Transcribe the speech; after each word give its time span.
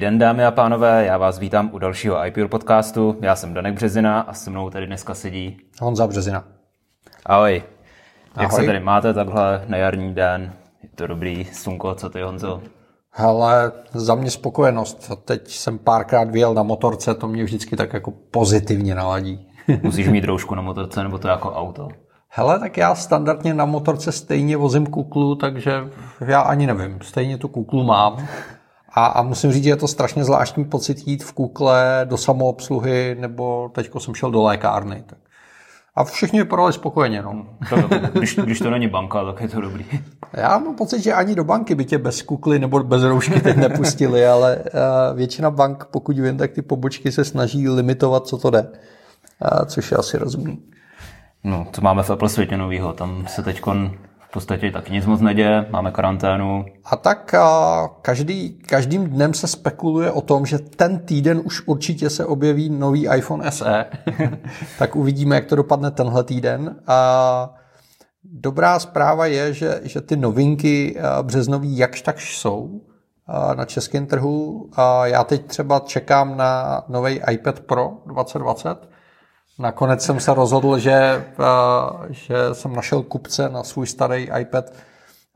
Den, 0.00 0.18
dámy 0.18 0.44
a 0.44 0.50
pánové, 0.50 1.04
já 1.04 1.18
vás 1.18 1.38
vítám 1.38 1.70
u 1.72 1.78
dalšího 1.78 2.26
IPL 2.26 2.48
podcastu. 2.48 3.16
Já 3.20 3.36
jsem 3.36 3.54
Danek 3.54 3.74
Březina 3.74 4.20
a 4.20 4.32
se 4.32 4.50
mnou 4.50 4.70
tady 4.70 4.86
dneska 4.86 5.14
sedí 5.14 5.56
Honza 5.80 6.06
Březina. 6.06 6.44
Ahoj. 7.26 7.62
Jak 8.36 8.50
Ahoj. 8.50 8.60
se 8.60 8.66
tady 8.66 8.80
máte 8.80 9.14
takhle 9.14 9.64
na 9.68 9.76
jarní 9.76 10.14
den? 10.14 10.52
Je 10.82 10.88
to 10.94 11.06
dobrý, 11.06 11.44
slunko, 11.44 11.94
co 11.94 12.10
ty 12.10 12.22
Honzo? 12.22 12.62
Hele, 13.10 13.72
za 13.92 14.14
mě 14.14 14.30
spokojenost. 14.30 15.10
Teď 15.24 15.50
jsem 15.50 15.78
párkrát 15.78 16.30
vyjel 16.30 16.54
na 16.54 16.62
motorce, 16.62 17.14
to 17.14 17.28
mě 17.28 17.44
vždycky 17.44 17.76
tak 17.76 17.92
jako 17.92 18.10
pozitivně 18.30 18.94
naladí. 18.94 19.48
Musíš 19.82 20.08
mít 20.08 20.24
roušku 20.24 20.54
na 20.54 20.62
motorce, 20.62 21.02
nebo 21.02 21.18
to 21.18 21.28
jako 21.28 21.52
auto? 21.52 21.88
Hele, 22.28 22.58
tak 22.58 22.76
já 22.76 22.94
standardně 22.94 23.54
na 23.54 23.64
motorce 23.64 24.12
stejně 24.12 24.56
vozím 24.56 24.86
kuklu, 24.86 25.34
takže 25.34 25.72
já 26.26 26.40
ani 26.40 26.66
nevím. 26.66 26.98
Stejně 27.02 27.38
tu 27.38 27.48
kuklu 27.48 27.84
mám. 27.84 28.28
A, 28.92 29.06
a 29.06 29.22
musím 29.22 29.52
říct, 29.52 29.64
že 29.64 29.70
je 29.70 29.76
to 29.76 29.88
strašně 29.88 30.24
zvláštní 30.24 30.64
pocit 30.64 31.08
jít 31.08 31.24
v 31.24 31.32
kukle 31.32 32.00
do 32.04 32.16
samoobsluhy, 32.16 33.16
nebo 33.20 33.70
teďko 33.74 34.00
jsem 34.00 34.14
šel 34.14 34.30
do 34.30 34.42
lékárny. 34.42 35.04
Tak. 35.06 35.18
A 35.94 36.04
všichni 36.04 36.38
vypadali 36.38 36.72
spokojeně. 36.72 37.22
No. 37.22 37.46
když, 38.12 38.36
když 38.36 38.58
to 38.58 38.70
není 38.70 38.88
banka, 38.88 39.24
tak 39.24 39.40
je 39.40 39.48
to 39.48 39.60
dobrý. 39.60 39.84
Já 40.32 40.58
mám 40.58 40.74
pocit, 40.74 41.02
že 41.02 41.14
ani 41.14 41.34
do 41.34 41.44
banky 41.44 41.74
by 41.74 41.84
tě 41.84 41.98
bez 41.98 42.22
kukly 42.22 42.58
nebo 42.58 42.82
bez 42.82 43.02
roušky 43.02 43.40
teď 43.40 43.56
nepustili, 43.56 44.26
ale 44.28 44.58
uh, 44.58 45.16
většina 45.16 45.50
bank, 45.50 45.84
pokud 45.84 46.18
vím, 46.18 46.36
tak 46.36 46.50
ty 46.50 46.62
pobočky 46.62 47.12
se 47.12 47.24
snaží 47.24 47.68
limitovat, 47.68 48.26
co 48.26 48.38
to 48.38 48.50
jde. 48.50 48.62
Uh, 48.62 49.64
což 49.66 49.90
je 49.90 49.96
asi 49.96 50.18
rozumný. 50.18 50.58
No, 51.44 51.66
co 51.72 51.80
máme 51.80 52.02
v 52.02 52.10
Apple 52.10 52.28
světě 52.28 52.56
novýho? 52.56 52.92
Tam 52.92 53.26
se 53.26 53.42
teď 53.42 53.60
v 54.30 54.32
podstatě 54.32 54.70
taky 54.70 54.92
nic 54.92 55.06
moc 55.06 55.20
neděje, 55.20 55.66
máme 55.70 55.90
karanténu. 55.90 56.64
A 56.84 56.96
tak 56.96 57.34
a 57.34 57.88
každý, 58.02 58.58
každým 58.58 59.06
dnem 59.06 59.34
se 59.34 59.46
spekuluje 59.46 60.10
o 60.10 60.20
tom, 60.20 60.46
že 60.46 60.58
ten 60.58 60.98
týden 60.98 61.40
už 61.44 61.62
určitě 61.66 62.10
se 62.10 62.26
objeví 62.26 62.70
nový 62.70 63.08
iPhone 63.16 63.50
SE. 63.50 63.84
tak 64.78 64.96
uvidíme, 64.96 65.34
jak 65.34 65.44
to 65.44 65.56
dopadne 65.56 65.90
tenhle 65.90 66.24
týden. 66.24 66.76
A 66.86 67.54
dobrá 68.24 68.78
zpráva 68.78 69.26
je, 69.26 69.54
že, 69.54 69.80
že 69.82 70.00
ty 70.00 70.16
novinky 70.16 70.96
březnový 71.22 71.78
jakž 71.78 72.02
takž 72.02 72.38
jsou 72.38 72.80
na 73.54 73.64
českém 73.64 74.06
trhu. 74.06 74.68
A 74.76 75.06
já 75.06 75.24
teď 75.24 75.46
třeba 75.46 75.80
čekám 75.80 76.36
na 76.36 76.84
nový 76.88 77.20
iPad 77.30 77.60
Pro 77.60 77.92
2020, 78.06 78.88
Nakonec 79.60 80.04
jsem 80.04 80.20
se 80.20 80.34
rozhodl, 80.34 80.78
že, 80.78 80.92
eh, 80.92 81.24
že 82.10 82.34
jsem 82.52 82.76
našel 82.76 83.02
kupce 83.02 83.48
na 83.48 83.62
svůj 83.62 83.86
starý 83.86 84.28
iPad 84.40 84.64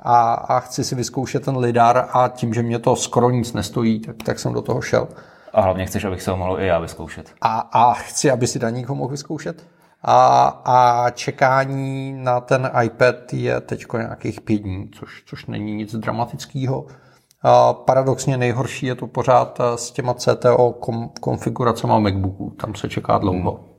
a, 0.00 0.32
a 0.32 0.60
chci 0.60 0.84
si 0.84 0.94
vyzkoušet 0.94 1.44
ten 1.44 1.56
lidar 1.56 2.08
a 2.12 2.28
tím, 2.28 2.54
že 2.54 2.62
mě 2.62 2.78
to 2.78 2.96
skoro 2.96 3.30
nic 3.30 3.52
nestojí, 3.52 4.00
tak, 4.00 4.16
tak 4.24 4.38
jsem 4.38 4.52
do 4.52 4.62
toho 4.62 4.80
šel. 4.80 5.08
A 5.52 5.60
hlavně 5.60 5.86
chceš, 5.86 6.04
abych 6.04 6.22
se 6.22 6.30
ho 6.30 6.36
mohl 6.36 6.60
i 6.60 6.66
já 6.66 6.78
vyzkoušet. 6.78 7.32
A, 7.40 7.58
a 7.58 7.94
chci, 7.94 8.30
aby 8.30 8.46
si 8.46 8.58
Daník 8.58 8.88
ho 8.88 8.94
mohl 8.94 9.10
vyzkoušet. 9.10 9.66
A, 10.02 10.46
a 10.64 11.10
čekání 11.10 12.12
na 12.12 12.40
ten 12.40 12.70
iPad 12.82 13.32
je 13.32 13.60
teď 13.60 13.84
nějakých 13.96 14.40
pět 14.40 14.58
dní, 14.58 14.90
což, 14.98 15.22
což 15.26 15.46
není 15.46 15.74
nic 15.74 15.94
dramatického. 15.94 16.86
A 17.42 17.72
paradoxně 17.72 18.36
nejhorší 18.36 18.86
je 18.86 18.94
to 18.94 19.06
pořád 19.06 19.60
s 19.76 19.90
těma 19.90 20.14
CTO 20.14 20.72
kom, 20.72 21.10
konfiguracemi 21.20 21.92
MacBooku. 22.00 22.50
Tam 22.50 22.74
se 22.74 22.88
čeká 22.88 23.18
dlouho. 23.18 23.52
Hmm 23.52 23.73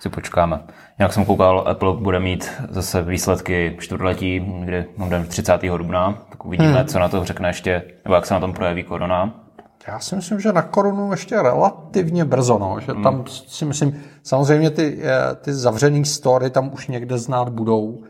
si 0.00 0.08
počkáme. 0.08 0.60
Jak 0.98 1.12
jsem 1.12 1.24
koukal, 1.24 1.64
Apple 1.66 1.94
bude 1.94 2.20
mít 2.20 2.50
zase 2.70 3.02
výsledky 3.02 3.76
čtvrtletí, 3.80 4.40
kdy 4.64 4.86
mám 4.96 5.24
30. 5.24 5.62
dubna, 5.62 6.18
tak 6.30 6.44
uvidíme, 6.44 6.72
hmm. 6.72 6.86
co 6.86 6.98
na 6.98 7.08
to 7.08 7.24
řekne 7.24 7.48
ještě, 7.48 7.82
nebo 8.04 8.14
jak 8.14 8.26
se 8.26 8.34
na 8.34 8.40
tom 8.40 8.52
projeví 8.52 8.82
korona. 8.82 9.42
Já 9.88 9.98
si 9.98 10.16
myslím, 10.16 10.40
že 10.40 10.52
na 10.52 10.62
korunu 10.62 11.10
ještě 11.10 11.42
relativně 11.42 12.24
brzo, 12.24 12.58
no, 12.58 12.80
že 12.80 12.92
hmm. 12.92 13.02
tam 13.02 13.24
si 13.26 13.64
myslím, 13.64 14.02
samozřejmě 14.22 14.70
ty, 14.70 14.98
eh, 15.02 15.34
ty 15.34 15.54
zavřený 15.54 16.04
story 16.04 16.50
tam 16.50 16.72
už 16.72 16.88
někde 16.88 17.18
znát 17.18 17.48
budou, 17.48 18.02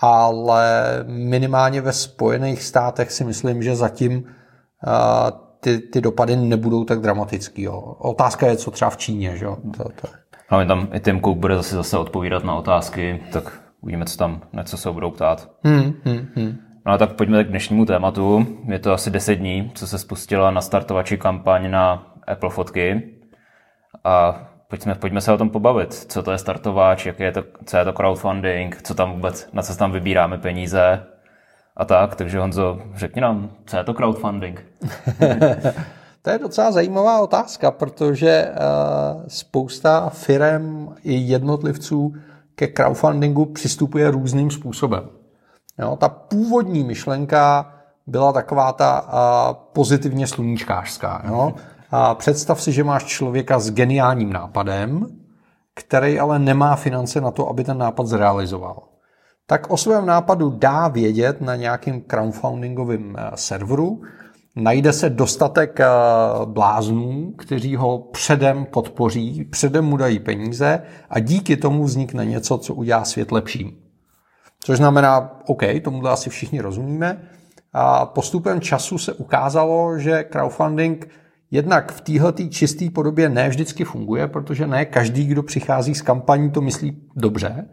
ale 0.00 0.64
minimálně 1.06 1.80
ve 1.80 1.92
Spojených 1.92 2.62
státech 2.62 3.12
si 3.12 3.24
myslím, 3.24 3.62
že 3.62 3.76
zatím 3.76 4.12
uh, 4.16 5.30
ty, 5.60 5.78
ty 5.78 6.00
dopady 6.00 6.36
nebudou 6.36 6.84
tak 6.84 7.00
dramatický. 7.00 7.62
Jo. 7.62 7.80
Otázka 7.98 8.46
je, 8.46 8.56
co 8.56 8.70
třeba 8.70 8.90
v 8.90 8.96
Číně. 8.96 9.36
Že? 9.36 9.46
To, 9.46 9.84
to. 9.84 10.08
Hlavně 10.50 10.68
tam 10.68 10.88
i 10.92 11.00
Tim 11.00 11.20
Cook 11.20 11.38
bude 11.38 11.56
zase, 11.56 11.76
zase 11.76 11.98
odpovídat 11.98 12.44
na 12.44 12.54
otázky, 12.54 13.22
tak 13.32 13.60
uvidíme, 13.80 14.04
co 14.04 14.16
tam, 14.16 14.40
na 14.52 14.62
co 14.62 14.76
se 14.76 14.90
budou 14.92 15.10
ptát. 15.10 15.50
Hmm, 15.64 15.92
hmm, 16.04 16.28
hmm. 16.36 16.58
No 16.86 16.92
a 16.92 16.98
tak 16.98 17.12
pojďme 17.12 17.44
k 17.44 17.48
dnešnímu 17.48 17.84
tématu. 17.86 18.46
Je 18.68 18.78
to 18.78 18.92
asi 18.92 19.10
10 19.10 19.34
dní, 19.34 19.70
co 19.74 19.86
se 19.86 19.98
spustila 19.98 20.50
na 20.50 20.60
startovači 20.60 21.18
kampaň 21.18 21.70
na 21.70 22.12
Apple 22.26 22.50
fotky. 22.50 23.02
A 24.04 24.42
pojďme, 24.68 24.94
pojďme 24.94 25.20
se 25.20 25.32
o 25.32 25.38
tom 25.38 25.50
pobavit. 25.50 25.94
Co 25.94 26.22
to 26.22 26.32
je 26.32 26.38
startovač, 26.38 27.06
jaké 27.06 27.24
je 27.24 27.32
to, 27.32 27.42
co 27.64 27.76
je 27.76 27.84
to 27.84 27.92
crowdfunding, 27.92 28.82
co 28.82 28.94
tam 28.94 29.12
vůbec, 29.12 29.48
na 29.52 29.62
co 29.62 29.76
tam 29.76 29.92
vybíráme 29.92 30.38
peníze 30.38 31.06
a 31.76 31.84
tak. 31.84 32.16
Takže 32.16 32.40
Honzo, 32.40 32.78
řekni 32.94 33.20
nám, 33.22 33.50
co 33.66 33.76
je 33.76 33.84
to 33.84 33.94
crowdfunding? 33.94 34.64
To 36.22 36.30
je 36.30 36.38
docela 36.38 36.72
zajímavá 36.72 37.20
otázka, 37.20 37.70
protože 37.70 38.50
uh, 38.50 39.22
spousta 39.28 40.08
firm 40.08 40.88
i 41.02 41.14
jednotlivců 41.14 42.12
ke 42.54 42.66
crowdfundingu 42.66 43.44
přistupuje 43.44 44.10
různým 44.10 44.50
způsobem. 44.50 45.08
Jo, 45.78 45.96
ta 45.96 46.08
původní 46.08 46.84
myšlenka 46.84 47.72
byla 48.06 48.32
taková 48.32 48.72
ta 48.72 49.02
uh, 49.02 49.56
pozitivně 49.72 50.26
sluníčkářská. 50.26 51.22
Jo? 51.28 51.52
A 51.90 52.14
představ 52.14 52.62
si, 52.62 52.72
že 52.72 52.84
máš 52.84 53.04
člověka 53.04 53.58
s 53.58 53.70
geniálním 53.70 54.32
nápadem, 54.32 55.06
který 55.74 56.20
ale 56.20 56.38
nemá 56.38 56.76
finance 56.76 57.20
na 57.20 57.30
to, 57.30 57.48
aby 57.48 57.64
ten 57.64 57.78
nápad 57.78 58.06
zrealizoval. 58.06 58.82
Tak 59.46 59.70
o 59.70 59.76
svém 59.76 60.06
nápadu 60.06 60.50
dá 60.50 60.88
vědět 60.88 61.40
na 61.40 61.56
nějakým 61.56 62.00
crowdfundingovém 62.00 63.16
serveru, 63.34 64.02
najde 64.62 64.92
se 64.92 65.10
dostatek 65.10 65.80
eh, 65.80 65.86
bláznů, 66.44 67.32
kteří 67.38 67.76
ho 67.76 67.98
předem 67.98 68.64
podpoří, 68.64 69.44
předem 69.44 69.84
mu 69.84 69.96
dají 69.96 70.18
peníze 70.18 70.82
a 71.10 71.18
díky 71.18 71.56
tomu 71.56 71.84
vznikne 71.84 72.24
něco, 72.24 72.58
co 72.58 72.74
udělá 72.74 73.04
svět 73.04 73.32
lepším. 73.32 73.76
Což 74.64 74.76
znamená, 74.76 75.40
OK, 75.46 75.62
tomu 75.84 76.06
asi 76.06 76.30
všichni 76.30 76.60
rozumíme. 76.60 77.22
A 77.72 78.06
postupem 78.06 78.60
času 78.60 78.98
se 78.98 79.12
ukázalo, 79.12 79.98
že 79.98 80.24
crowdfunding 80.24 81.08
jednak 81.50 81.92
v 81.92 82.00
této 82.00 82.48
čisté 82.48 82.90
podobě 82.90 83.28
ne 83.28 83.48
vždycky 83.48 83.84
funguje, 83.84 84.26
protože 84.26 84.66
ne 84.66 84.84
každý, 84.84 85.26
kdo 85.26 85.42
přichází 85.42 85.94
s 85.94 86.02
kampaní, 86.02 86.50
to 86.50 86.60
myslí 86.60 87.02
dobře. 87.16 87.68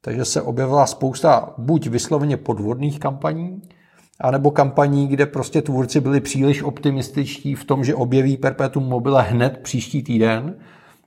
Takže 0.00 0.24
se 0.24 0.42
objevila 0.42 0.86
spousta 0.86 1.54
buď 1.58 1.86
vysloveně 1.86 2.36
podvodných 2.36 3.00
kampaní, 3.00 3.62
anebo 4.20 4.50
kampaní, 4.50 5.08
kde 5.08 5.26
prostě 5.26 5.62
tvůrci 5.62 6.00
byli 6.00 6.20
příliš 6.20 6.62
optimističtí 6.62 7.54
v 7.54 7.64
tom, 7.64 7.84
že 7.84 7.94
objeví 7.94 8.36
Perpetuum 8.36 8.84
mobile 8.84 9.22
hned 9.22 9.58
příští 9.62 10.02
týden 10.02 10.58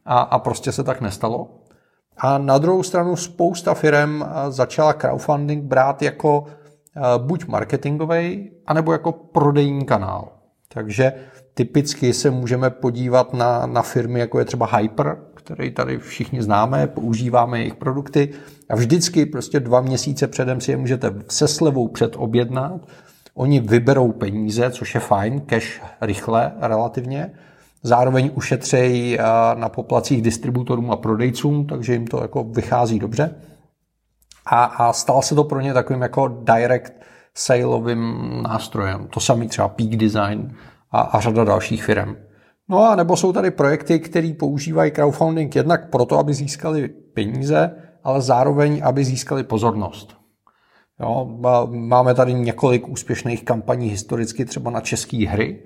a, 0.05 0.19
a 0.19 0.39
prostě 0.39 0.71
se 0.71 0.83
tak 0.83 1.01
nestalo. 1.01 1.57
A 2.17 2.37
na 2.37 2.57
druhou 2.57 2.83
stranu 2.83 3.15
spousta 3.15 3.73
firm 3.73 4.23
začala 4.49 4.93
crowdfunding 4.93 5.63
brát 5.63 6.01
jako 6.01 6.45
buď 7.17 7.47
marketingový, 7.47 8.51
anebo 8.67 8.91
jako 8.91 9.11
prodejní 9.11 9.85
kanál. 9.85 10.31
Takže 10.73 11.13
typicky 11.53 12.13
se 12.13 12.31
můžeme 12.31 12.69
podívat 12.69 13.33
na, 13.33 13.65
na 13.65 13.81
firmy, 13.81 14.19
jako 14.19 14.39
je 14.39 14.45
třeba 14.45 14.65
Hyper, 14.77 15.17
který 15.43 15.71
tady 15.71 15.97
všichni 15.97 16.41
známe, 16.41 16.87
používáme 16.87 17.59
jejich 17.59 17.75
produkty 17.75 18.29
a 18.69 18.75
vždycky 18.75 19.25
prostě 19.25 19.59
dva 19.59 19.81
měsíce 19.81 20.27
předem 20.27 20.61
si 20.61 20.71
je 20.71 20.77
můžete 20.77 21.13
se 21.27 21.47
slevou 21.47 21.87
předobjednat. 21.87 22.81
Oni 23.33 23.59
vyberou 23.59 24.11
peníze, 24.11 24.71
což 24.71 24.95
je 24.95 25.01
fajn, 25.01 25.41
cash 25.41 25.81
rychle 26.01 26.51
relativně. 26.59 27.31
Zároveň 27.83 28.31
ušetřejí 28.35 29.19
eh, 29.19 29.23
na 29.55 29.69
poplacích 29.69 30.21
distributorům 30.21 30.91
a 30.91 30.95
prodejcům, 30.95 31.67
takže 31.67 31.93
jim 31.93 32.07
to 32.07 32.21
jako 32.21 32.43
vychází 32.43 32.99
dobře. 32.99 33.35
A, 34.45 34.63
a 34.63 34.93
stal 34.93 35.21
se 35.21 35.35
to 35.35 35.43
pro 35.43 35.61
ně 35.61 35.73
takovým 35.73 36.01
jako 36.01 36.27
direct 36.43 36.93
saleovým 37.33 38.29
nástrojem. 38.43 39.07
To 39.07 39.19
samý 39.19 39.47
třeba 39.47 39.67
Peak 39.67 39.89
Design 39.89 40.55
a, 40.91 41.01
a 41.01 41.19
řada 41.19 41.43
dalších 41.43 41.83
firm. 41.83 42.15
No 42.71 42.89
a 42.89 42.95
nebo 42.95 43.17
jsou 43.17 43.33
tady 43.33 43.51
projekty, 43.51 43.99
které 43.99 44.33
používají 44.39 44.91
crowdfunding 44.91 45.55
jednak 45.55 45.89
proto, 45.89 46.19
aby 46.19 46.33
získali 46.33 46.87
peníze, 46.87 47.71
ale 48.03 48.21
zároveň, 48.21 48.81
aby 48.83 49.05
získali 49.05 49.43
pozornost. 49.43 50.15
Jo, 50.99 51.37
máme 51.69 52.13
tady 52.13 52.33
několik 52.33 52.87
úspěšných 52.87 53.45
kampaní 53.45 53.87
historicky 53.87 54.45
třeba 54.45 54.71
na 54.71 54.81
české 54.81 55.27
hry, 55.27 55.63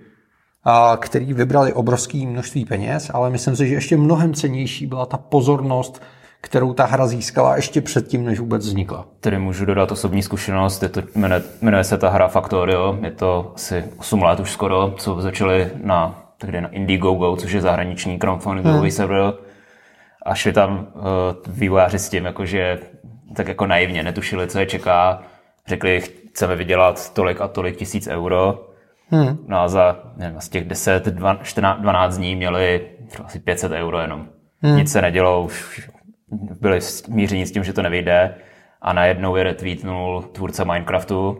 který 1.00 1.34
vybrali 1.34 1.74
obrovské 1.74 2.18
množství 2.18 2.66
peněz, 2.66 3.12
ale 3.14 3.30
myslím 3.30 3.56
si, 3.56 3.68
že 3.68 3.76
ještě 3.76 3.98
mnohem 3.98 4.34
cenější 4.34 4.88
byla 4.88 5.06
ta 5.06 5.18
pozornost, 5.18 6.02
kterou 6.42 6.74
ta 6.74 6.86
hra 6.86 7.08
získala 7.08 7.56
ještě 7.56 7.82
předtím, 7.82 8.26
než 8.26 8.40
vůbec 8.40 8.66
vznikla. 8.66 9.08
Tedy 9.20 9.40
můžu 9.40 9.66
dodat 9.66 9.92
osobní 9.92 10.24
zkušenost, 10.24 10.84
je 10.84 10.90
to, 10.90 11.02
jmenuje, 11.16 11.44
jmenuje 11.62 11.84
se 11.84 11.98
ta 11.98 12.10
hra 12.10 12.28
Factorio, 12.28 12.98
je 13.02 13.12
to 13.12 13.52
asi 13.56 13.84
8 13.98 14.24
let 14.24 14.40
už 14.40 14.52
skoro, 14.52 14.94
co 14.98 15.22
začali 15.22 15.72
na 15.84 16.25
tehdy 16.38 16.62
na 16.62 16.70
Indiegogo, 16.70 17.36
což 17.36 17.52
je 17.52 17.62
zahraniční 17.62 18.20
crowdfundingový 18.20 18.80
hmm. 18.80 18.92
server. 18.92 19.34
A 20.26 20.36
šli 20.36 20.54
tam 20.54 20.88
uh, 20.96 21.02
vývojáři 21.48 22.00
s 22.00 22.10
tím, 22.10 22.26
jakože 22.26 22.80
tak 23.36 23.48
jako 23.48 23.66
naivně 23.66 24.04
netušili, 24.04 24.48
co 24.48 24.60
je 24.60 24.66
čeká. 24.66 25.22
Řekli, 25.68 26.02
chceme 26.30 26.56
vydělat 26.56 27.14
tolik 27.14 27.42
a 27.42 27.48
tolik 27.48 27.78
tisíc 27.78 28.08
euro. 28.08 28.68
Hmm. 29.10 29.38
No 29.48 29.60
a 29.60 29.68
za 29.68 30.00
nevím, 30.18 30.42
z 30.42 30.50
těch 30.50 30.66
10, 30.66 31.06
12 31.06 32.18
dní 32.18 32.36
měli 32.36 32.90
asi 33.24 33.40
500 33.40 33.72
euro 33.72 34.00
jenom. 34.00 34.28
Hmm. 34.62 34.78
Nic 34.78 34.92
se 34.92 35.02
nedělo, 35.02 35.44
už 35.44 35.90
byli 36.62 36.82
smíření 36.82 37.46
s 37.46 37.52
tím, 37.52 37.64
že 37.64 37.74
to 37.74 37.82
nevyjde 37.82 38.36
a 38.82 38.94
najednou 38.94 39.36
je 39.36 39.44
retweetnul 39.44 40.22
tvůrce 40.22 40.66
Minecraftu 40.66 41.40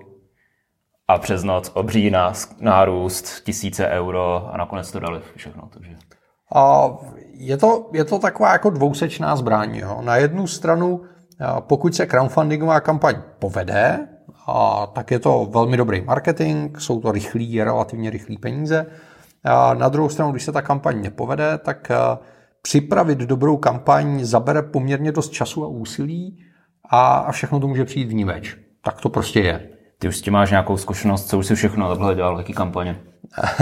a 1.08 1.18
přes 1.18 1.44
noc 1.44 1.72
obří 1.74 2.12
nárůst, 2.62 3.44
tisíce 3.44 3.88
euro 3.88 4.50
a 4.54 4.58
nakonec 4.58 4.92
to 4.92 5.00
dali 5.00 5.22
všechno. 5.36 5.70
Takže. 5.74 5.96
A 6.56 6.90
je 7.34 7.58
to, 7.58 7.90
je 7.94 8.06
to 8.06 8.20
taková 8.20 8.52
jako 8.52 8.70
dvousečná 8.70 9.36
zbraň. 9.36 9.76
Jo. 9.76 10.02
Na 10.02 10.16
jednu 10.16 10.48
stranu, 10.48 11.02
pokud 11.60 11.96
se 11.96 12.06
crowdfundingová 12.06 12.80
kampaň 12.80 13.16
povede, 13.40 14.08
a 14.48 14.88
tak 14.88 15.12
je 15.12 15.20
to 15.20 15.48
velmi 15.52 15.78
dobrý 15.78 16.02
marketing, 16.02 16.78
jsou 16.78 17.02
to 17.02 17.12
rychlí, 17.12 17.64
relativně 17.64 18.10
rychlí 18.10 18.38
peníze. 18.38 18.86
A 19.44 19.74
na 19.74 19.90
druhou 19.90 20.10
stranu, 20.10 20.32
když 20.32 20.44
se 20.44 20.52
ta 20.52 20.62
kampaň 20.62 21.02
nepovede, 21.02 21.58
tak 21.58 21.92
připravit 22.62 23.18
dobrou 23.18 23.58
kampaň 23.58 24.24
zabere 24.24 24.62
poměrně 24.62 25.12
dost 25.12 25.30
času 25.30 25.64
a 25.64 25.68
úsilí 25.68 26.40
a 26.90 27.32
všechno 27.32 27.60
to 27.60 27.68
může 27.68 27.86
přijít 27.86 28.14
v 28.14 28.26
več. 28.26 28.58
Tak 28.84 29.02
to 29.02 29.10
prostě 29.10 29.40
je. 29.40 29.70
Ty 30.00 30.08
už 30.08 30.18
s 30.18 30.22
tím 30.22 30.34
máš 30.34 30.52
nějakou 30.52 30.78
zkušenost, 30.78 31.28
co 31.28 31.38
už 31.38 31.46
si 31.46 31.56
všechno 31.56 31.90
takhle 31.90 32.16
dělal, 32.16 32.38
jaký 32.38 32.54
kampaně? 32.54 33.00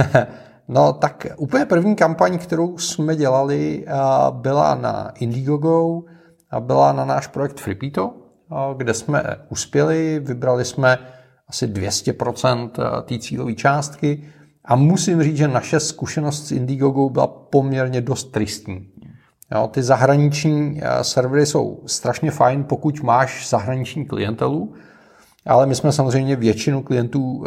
no 0.68 0.94
tak 0.94 1.28
úplně 1.38 1.66
první 1.66 1.96
kampaň, 1.96 2.38
kterou 2.38 2.78
jsme 2.78 3.16
dělali, 3.16 3.86
byla 4.32 4.76
na 4.76 5.12
Indiegogo 5.20 6.02
a 6.52 6.60
byla 6.60 6.94
na 6.94 7.06
náš 7.06 7.28
projekt 7.28 7.60
Freepito, 7.60 8.14
kde 8.78 8.94
jsme 8.94 9.24
uspěli, 9.50 10.20
vybrali 10.20 10.66
jsme 10.66 10.98
asi 11.48 11.68
200% 11.68 12.70
té 13.02 13.20
cílové 13.20 13.54
částky 13.54 14.24
a 14.66 14.76
musím 14.76 15.24
říct, 15.24 15.38
že 15.38 15.48
naše 15.48 15.80
zkušenost 15.80 16.48
s 16.48 16.52
Indiegogo 16.52 17.10
byla 17.10 17.28
poměrně 17.28 18.02
dost 18.02 18.32
tristní. 18.32 18.90
Jo, 19.56 19.68
ty 19.68 19.84
zahraniční 19.84 20.82
servery 21.02 21.46
jsou 21.46 21.84
strašně 21.86 22.32
fajn, 22.32 22.64
pokud 22.64 23.02
máš 23.02 23.50
zahraniční 23.50 24.06
klientelu, 24.06 24.74
ale 25.46 25.66
my 25.66 25.76
jsme 25.76 25.92
samozřejmě 25.92 26.36
většinu 26.36 26.84
klientů 26.84 27.44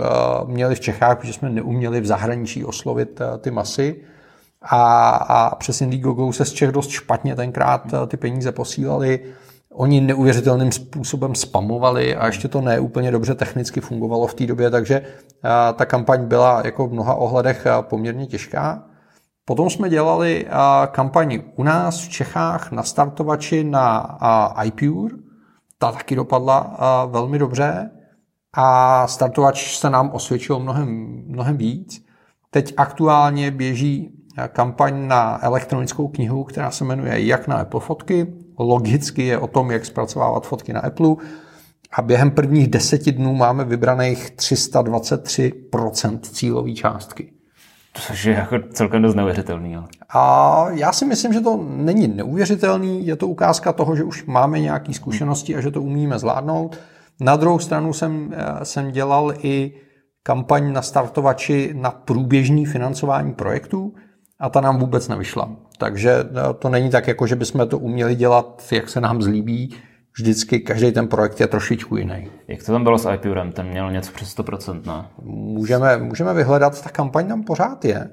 měli 0.46 0.75
v 0.75 0.81
Čechách, 0.81 1.19
protože 1.19 1.32
jsme 1.32 1.50
neuměli 1.50 2.00
v 2.00 2.06
zahraničí 2.06 2.64
oslovit 2.64 3.20
ty 3.40 3.50
masy. 3.50 3.96
A, 4.62 5.10
a 5.10 5.54
přes 5.54 5.81
Indiegogo 5.81 6.32
se 6.32 6.44
z 6.44 6.52
Čech 6.52 6.72
dost 6.72 6.90
špatně 6.90 7.37
tenkrát 7.37 7.82
ty 8.08 8.16
peníze 8.16 8.52
posílali. 8.52 9.20
Oni 9.72 10.00
neuvěřitelným 10.00 10.72
způsobem 10.72 11.34
spamovali 11.34 12.16
a 12.16 12.26
ještě 12.26 12.48
to 12.48 12.60
ne 12.60 12.81
úplně 12.81 13.10
dobře 13.10 13.34
technicky 13.34 13.81
fungovalo 13.81 14.26
v 14.26 14.34
té 14.34 14.46
době, 14.46 14.70
takže 14.70 15.02
ta 15.76 15.84
kampaň 15.84 16.25
byla 16.25 16.62
jako 16.64 16.87
v 16.87 16.93
mnoha 16.93 17.14
ohledech 17.14 17.66
poměrně 17.81 18.26
těžká. 18.26 18.82
Potom 19.44 19.70
jsme 19.70 19.88
dělali 19.88 20.46
kampaň 20.90 21.43
u 21.56 21.62
nás 21.62 22.00
v 22.00 22.08
Čechách 22.08 22.72
na 22.72 22.82
startovači 22.82 23.64
na 23.64 24.19
iPure, 24.64 25.14
ta 25.78 25.93
taky 25.93 26.17
dopadla 26.17 26.76
velmi 27.11 27.38
dobře 27.38 27.90
a 28.52 29.06
startovač 29.06 29.76
se 29.76 29.90
nám 29.90 30.11
osvědčil 30.11 30.58
mnohem, 30.58 30.88
mnohem 31.26 31.56
víc. 31.56 32.06
Teď 32.50 32.75
aktuálně 32.76 33.50
běží 33.50 34.11
kampaň 34.49 35.06
na 35.08 35.44
elektronickou 35.44 36.08
knihu, 36.08 36.44
která 36.44 36.70
se 36.70 36.84
jmenuje 36.84 37.26
Jak 37.26 37.49
na 37.49 37.56
Apple 37.56 37.81
fotky. 37.81 38.34
Logicky 38.58 39.26
je 39.26 39.38
o 39.38 39.46
tom, 39.46 39.70
jak 39.70 39.84
zpracovávat 39.84 40.46
fotky 40.46 40.73
na 40.73 40.81
Apple. 40.81 41.14
A 41.93 42.02
během 42.02 42.31
prvních 42.31 42.69
deseti 42.69 43.12
dnů 43.12 43.34
máme 43.34 43.64
vybraných 43.64 44.31
323% 44.37 46.19
cílové 46.20 46.72
částky. 46.72 47.32
Což 48.00 48.25
je 48.25 48.34
jako 48.34 48.58
celkem 48.70 49.02
dost 49.02 49.14
neuvěřitelný. 49.14 49.76
Ale. 49.76 49.87
A 50.08 50.66
já 50.70 50.93
si 50.93 51.04
myslím, 51.04 51.32
že 51.32 51.40
to 51.40 51.64
není 51.69 52.08
neuvěřitelný, 52.08 53.06
je 53.06 53.16
to 53.16 53.28
ukázka 53.28 53.72
toho, 53.72 53.96
že 53.96 54.04
už 54.04 54.25
máme 54.25 54.60
nějaké 54.60 54.93
zkušenosti 54.93 55.56
a 55.56 55.60
že 55.60 55.70
to 55.70 55.82
umíme 55.82 56.19
zvládnout. 56.19 56.78
Na 57.20 57.37
druhou 57.37 57.58
stranu 57.58 57.93
jsem, 57.93 58.34
eh, 58.37 58.64
jsem 58.64 58.90
dělal 58.93 59.34
i 59.43 59.72
kampaň 60.22 60.72
na 60.72 60.82
startovači 60.82 61.75
na 61.75 61.90
průběžný 61.90 62.66
financování 62.66 63.34
projektů 63.34 63.94
a 64.40 64.48
ta 64.48 64.60
nám 64.60 64.78
vůbec 64.78 65.08
nevyšla. 65.08 65.50
Takže 65.78 66.10
eh, 66.10 66.54
to 66.58 66.69
není 66.69 66.90
tak, 66.90 67.08
jako 67.08 67.26
že 67.26 67.37
bychom 67.37 67.69
to 67.69 67.78
uměli 67.78 68.14
dělat, 68.14 68.62
jak 68.72 68.88
se 68.88 69.00
nám 69.00 69.22
zlíbí. 69.22 69.75
Vždycky 70.19 70.61
každý 70.61 70.93
ten 70.93 71.09
projekt 71.09 71.41
je 71.41 71.47
trošičku 71.47 71.97
jiný. 71.97 72.31
Jak 72.49 72.63
to 72.63 72.73
tam 72.73 72.83
bylo 72.83 72.99
s 72.99 73.11
IPURem? 73.15 73.53
Ten 73.53 73.67
měl 73.67 73.93
něco 73.93 74.13
přes 74.13 74.37
100%, 74.37 74.87
ne? 74.87 75.09
Můžeme, 75.23 75.97
můžeme 75.97 76.35
vyhledat, 76.35 76.83
ta 76.83 76.91
kampaň 76.91 77.29
tam 77.29 77.43
pořád 77.43 77.85
je. 77.85 78.11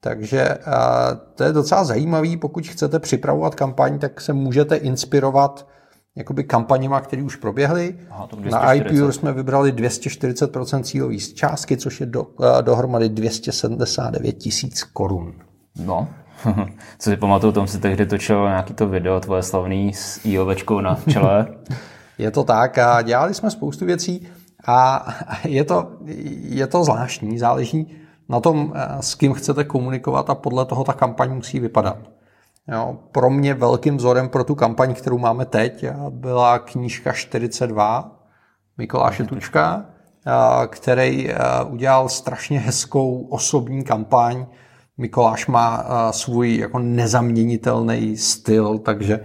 Takže 0.00 0.40
eh, 0.40 0.58
to 1.34 1.44
je 1.44 1.52
docela 1.52 1.84
zajímavý, 1.84 2.36
pokud 2.36 2.66
chcete 2.66 2.98
připravovat 2.98 3.54
kampaň, 3.54 3.98
tak 3.98 4.20
se 4.20 4.32
můžete 4.32 4.76
inspirovat 4.76 5.68
jakoby 6.16 6.44
kampaněma, 6.44 7.00
které 7.00 7.22
už 7.22 7.36
proběhly. 7.36 7.98
Aha, 8.10 8.28
Na 8.50 8.72
IPUR 8.74 9.12
jsme 9.12 9.32
vybrali 9.32 9.72
240% 9.72 10.82
cílové 10.82 11.18
částky, 11.18 11.76
což 11.76 12.00
je 12.00 12.06
do, 12.06 12.26
eh, 12.40 12.62
dohromady 12.62 13.08
279 13.08 14.32
tisíc 14.32 14.82
korun. 14.82 15.32
No, 15.84 16.08
co 16.98 17.10
si 17.10 17.16
pamatuju, 17.16 17.52
tom 17.52 17.66
si 17.66 17.78
tehdy 17.78 18.06
točil 18.06 18.44
nějaký 18.44 18.74
to 18.74 18.88
video 18.88 19.20
tvoje 19.20 19.42
slavný 19.42 19.92
s 19.94 20.24
IOVčkou 20.24 20.80
na 20.80 20.98
čele. 21.12 21.46
je 22.18 22.30
to 22.30 22.44
tak 22.44 22.78
a 22.78 23.02
dělali 23.02 23.34
jsme 23.34 23.50
spoustu 23.50 23.86
věcí 23.86 24.28
a 24.66 25.06
je 25.44 25.64
to, 25.64 25.90
je 26.38 26.66
to 26.66 26.84
zvláštní, 26.84 27.38
záleží 27.38 27.96
na 28.28 28.40
tom, 28.40 28.72
eh, 28.74 29.02
s 29.02 29.14
kým 29.14 29.32
chcete 29.32 29.64
komunikovat 29.64 30.30
a 30.30 30.34
podle 30.34 30.64
toho 30.64 30.84
ta 30.84 30.92
kampaň 30.92 31.34
musí 31.34 31.60
vypadat. 31.60 31.96
Jo, 32.68 32.98
pro 33.12 33.30
mě 33.30 33.54
velkým 33.54 33.96
vzorem 33.96 34.28
pro 34.28 34.44
tu 34.44 34.54
kampaň, 34.54 34.94
kterou 34.94 35.18
máme 35.18 35.44
teď, 35.44 35.84
byla 36.10 36.58
knížka 36.58 37.12
42 37.12 38.16
Mikuláše 38.78 39.24
Tučka, 39.24 39.84
který 40.66 41.30
udělal 41.68 42.08
strašně 42.08 42.58
hezkou 42.58 43.26
osobní 43.30 43.84
kampaň. 43.84 44.46
Mikuláš 44.98 45.46
má 45.46 45.84
svůj 46.10 46.56
jako 46.56 46.78
nezaměnitelný 46.78 48.16
styl, 48.16 48.78
takže 48.78 49.20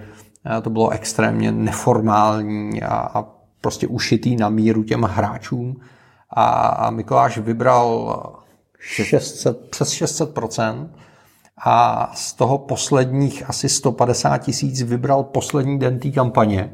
to 0.62 0.70
bylo 0.70 0.90
extrémně 0.90 1.52
neformální 1.52 2.84
a, 2.84 2.96
a 2.96 3.26
prostě 3.62 3.88
ušitý 3.88 4.36
na 4.36 4.50
míru 4.50 4.84
těm 4.84 5.02
hráčům. 5.02 5.82
A, 6.30 6.46
a 6.68 6.90
Mikuláš 6.90 7.38
vybral 7.38 8.24
600, 8.80 9.70
přes 9.70 9.90
600% 9.90 10.90
a 11.66 12.12
z 12.14 12.34
toho 12.34 12.58
posledních 12.58 13.50
asi 13.50 13.70
150 13.70 14.38
tisíc 14.38 14.82
vybral 14.82 15.24
poslední 15.24 15.80
den 15.80 16.00
té 16.00 16.12
kampaně. 16.12 16.74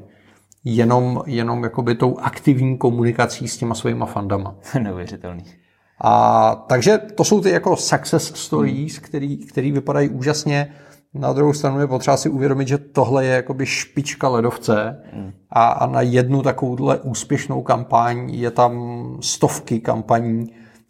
Jenom, 0.64 1.24
jenom 1.26 1.64
jakoby 1.64 1.96
tou 1.96 2.18
aktivní 2.18 2.78
komunikací 2.78 3.48
s 3.48 3.58
těma 3.58 3.76
svýma 3.76 4.06
fandama. 4.06 4.56
Neuvěřitelný. 4.80 5.44
A 6.02 6.56
takže 6.68 6.98
to 6.98 7.24
jsou 7.24 7.42
ty 7.42 7.50
jako 7.50 7.76
success 7.76 8.36
stories, 8.36 8.94
hmm. 8.94 9.04
který, 9.04 9.38
který 9.38 9.72
vypadají 9.72 10.10
úžasně. 10.10 10.74
Na 11.14 11.34
druhou 11.34 11.54
stranu 11.54 11.80
je 11.80 11.88
potřeba 11.88 12.18
si 12.18 12.30
uvědomit, 12.30 12.68
že 12.68 12.78
tohle 12.78 13.26
je 13.26 13.36
jakoby 13.36 13.66
špička 13.66 14.30
ledovce 14.30 15.02
hmm. 15.14 15.32
a, 15.50 15.68
a 15.68 15.88
na 15.88 16.02
jednu 16.02 16.42
takovouhle 16.42 17.00
úspěšnou 17.00 17.62
kampaň 17.62 18.30
je 18.30 18.52
tam 18.52 19.04
stovky 19.22 19.80
kampaní, 19.80 20.50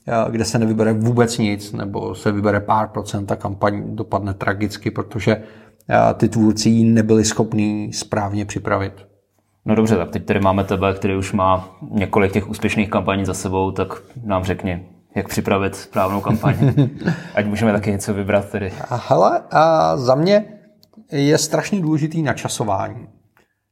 Eh, 0.09 0.31
kde 0.31 0.45
se 0.45 0.59
nevybere 0.59 0.93
vůbec 0.93 1.37
nic, 1.37 1.73
nebo 1.73 2.15
se 2.15 2.31
vybere 2.31 2.59
pár 2.59 2.87
procent 2.87 3.31
a 3.31 3.35
kampaň 3.35 3.95
dopadne 3.95 4.33
tragicky, 4.33 4.91
protože 4.91 5.31
eh, 5.35 6.13
ty 6.13 6.29
tvůrci 6.29 6.69
ji 6.69 6.83
nebyli 6.83 7.25
schopní 7.25 7.93
správně 7.93 8.45
připravit. 8.45 8.93
No 9.65 9.75
dobře, 9.75 9.95
tak 9.95 10.09
teď 10.09 10.25
tady 10.25 10.39
máme 10.39 10.63
tebe, 10.63 10.93
který 10.93 11.15
už 11.15 11.33
má 11.33 11.77
několik 11.91 12.31
těch 12.31 12.49
úspěšných 12.49 12.89
kampaní 12.89 13.25
za 13.25 13.33
sebou, 13.33 13.71
tak 13.71 13.87
nám 14.23 14.43
řekni, 14.43 14.87
jak 15.17 15.27
připravit 15.27 15.75
správnou 15.75 16.21
kampaň. 16.21 16.55
Ať 17.35 17.45
můžeme 17.45 17.71
taky 17.71 17.91
něco 17.91 18.13
vybrat 18.13 18.49
tedy. 18.49 18.73
Hele, 18.89 19.41
a 19.51 19.97
za 19.97 20.15
mě 20.15 20.45
je 21.11 21.37
strašně 21.37 21.81
důležitý 21.81 22.21
načasování. 22.21 23.07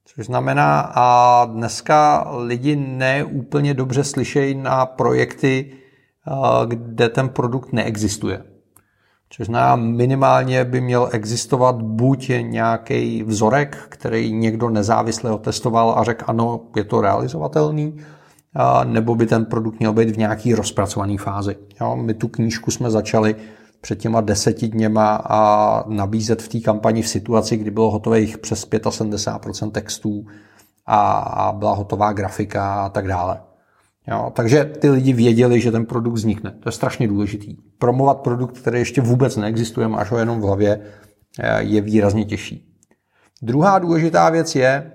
Což 0.06 0.26
znamená, 0.26 0.92
a 0.96 1.46
dneska 1.46 2.28
lidi 2.38 2.76
neúplně 2.76 3.74
dobře 3.74 4.04
slyšejí 4.04 4.56
na 4.56 4.86
projekty, 4.86 5.72
kde 6.66 7.10
ten 7.10 7.30
produkt 7.30 7.74
neexistuje. 7.74 8.44
Což 9.30 9.46
znamená, 9.46 9.76
minimálně 9.76 10.66
by 10.66 10.82
měl 10.82 11.10
existovat 11.12 11.82
buď 11.82 12.32
nějaký 12.42 13.24
vzorek, 13.24 13.78
který 13.90 14.34
někdo 14.34 14.70
nezávisle 14.70 15.32
otestoval 15.32 15.96
a 15.98 16.04
řekl, 16.04 16.26
ano, 16.28 16.62
je 16.76 16.84
to 16.84 17.02
realizovatelný, 17.02 17.98
nebo 18.84 19.16
by 19.16 19.26
ten 19.26 19.46
produkt 19.46 19.80
měl 19.80 19.94
být 19.94 20.10
v 20.10 20.18
nějaký 20.18 20.54
rozpracované 20.54 21.18
fázi. 21.18 21.56
Jo, 21.82 21.96
my 21.96 22.14
tu 22.14 22.28
knížku 22.28 22.72
jsme 22.72 22.92
začali 22.92 23.36
před 23.82 24.00
těma 24.00 24.22
deseti 24.22 24.68
dněma 24.68 25.16
a 25.16 25.84
nabízet 25.90 26.42
v 26.42 26.48
té 26.48 26.60
kampani 26.60 27.02
v 27.02 27.08
situaci, 27.08 27.58
kdy 27.58 27.72
bylo 27.72 27.92
hotových 27.92 28.38
přes 28.38 28.68
75% 28.68 29.72
textů 29.72 30.26
a, 30.86 31.12
a 31.12 31.52
byla 31.52 31.74
hotová 31.74 32.14
grafika 32.14 32.86
a 32.86 32.90
tak 32.90 33.08
dále. 33.08 33.42
Jo, 34.08 34.32
takže 34.36 34.66
ty 34.66 34.90
lidi 34.90 35.14
věděli, 35.14 35.62
že 35.62 35.72
ten 35.72 35.86
produkt 35.86 36.14
vznikne. 36.14 36.52
To 36.52 36.70
je 36.70 36.74
strašně 36.74 37.08
důležitý. 37.08 37.56
Promovat 37.78 38.18
produkt, 38.18 38.58
který 38.58 38.80
ještě 38.80 39.02
vůbec 39.02 39.38
neexistuje, 39.38 39.88
máš 39.88 40.12
ho 40.12 40.18
jenom 40.18 40.42
v 40.42 40.44
hlavě, 40.44 40.82
je 41.60 41.82
výrazně 41.82 42.26
těžší. 42.26 42.76
Druhá 43.42 43.80
důležitá 43.80 44.30
věc 44.30 44.56
je, 44.56 44.92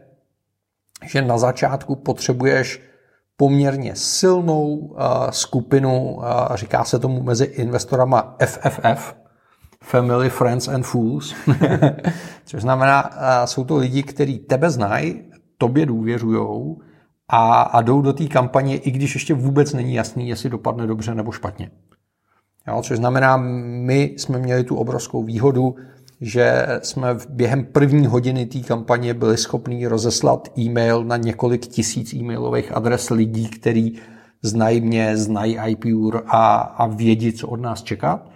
že 1.06 1.22
na 1.22 1.38
začátku 1.38 1.96
potřebuješ 1.96 2.89
poměrně 3.40 3.92
silnou 3.96 4.76
uh, 4.76 4.98
skupinu, 5.30 6.14
uh, 6.14 6.24
říká 6.54 6.84
se 6.84 6.98
tomu 6.98 7.22
mezi 7.22 7.44
investorama 7.44 8.36
FFF, 8.44 9.14
Family, 9.84 10.30
Friends 10.30 10.68
and 10.68 10.82
Fools, 10.82 11.34
což 12.44 12.62
znamená, 12.62 13.10
uh, 13.10 13.16
jsou 13.44 13.64
to 13.64 13.76
lidi, 13.76 14.02
kteří 14.02 14.38
tebe 14.38 14.70
znají, 14.70 15.22
tobě 15.58 15.86
důvěřují 15.86 16.76
a, 17.28 17.62
a 17.62 17.80
jdou 17.80 18.02
do 18.02 18.12
té 18.12 18.26
kampaně, 18.26 18.76
i 18.76 18.90
když 18.90 19.14
ještě 19.14 19.34
vůbec 19.34 19.72
není 19.72 19.94
jasný, 19.94 20.28
jestli 20.28 20.50
dopadne 20.50 20.86
dobře 20.86 21.14
nebo 21.14 21.32
špatně. 21.32 21.70
Jo, 22.68 22.82
což 22.82 22.96
znamená, 22.96 23.36
my 23.36 24.14
jsme 24.16 24.38
měli 24.38 24.64
tu 24.64 24.76
obrovskou 24.76 25.24
výhodu, 25.24 25.76
že 26.20 26.66
jsme 26.82 27.08
během 27.28 27.64
první 27.64 28.06
hodiny 28.06 28.46
té 28.46 28.60
kampaně 28.60 29.14
byli 29.14 29.36
schopni 29.36 29.86
rozeslat 29.86 30.48
e-mail 30.58 31.04
na 31.04 31.16
několik 31.16 31.66
tisíc 31.66 32.14
e-mailových 32.14 32.76
adres 32.76 33.10
lidí, 33.10 33.48
kteří 33.48 33.98
znají 34.42 34.80
mě, 34.80 35.16
znají 35.16 35.58
iPure 35.66 36.20
a, 36.26 36.56
a 36.56 36.86
vědí, 36.86 37.32
co 37.32 37.48
od 37.48 37.60
nás 37.60 37.82
čekat. 37.82 38.30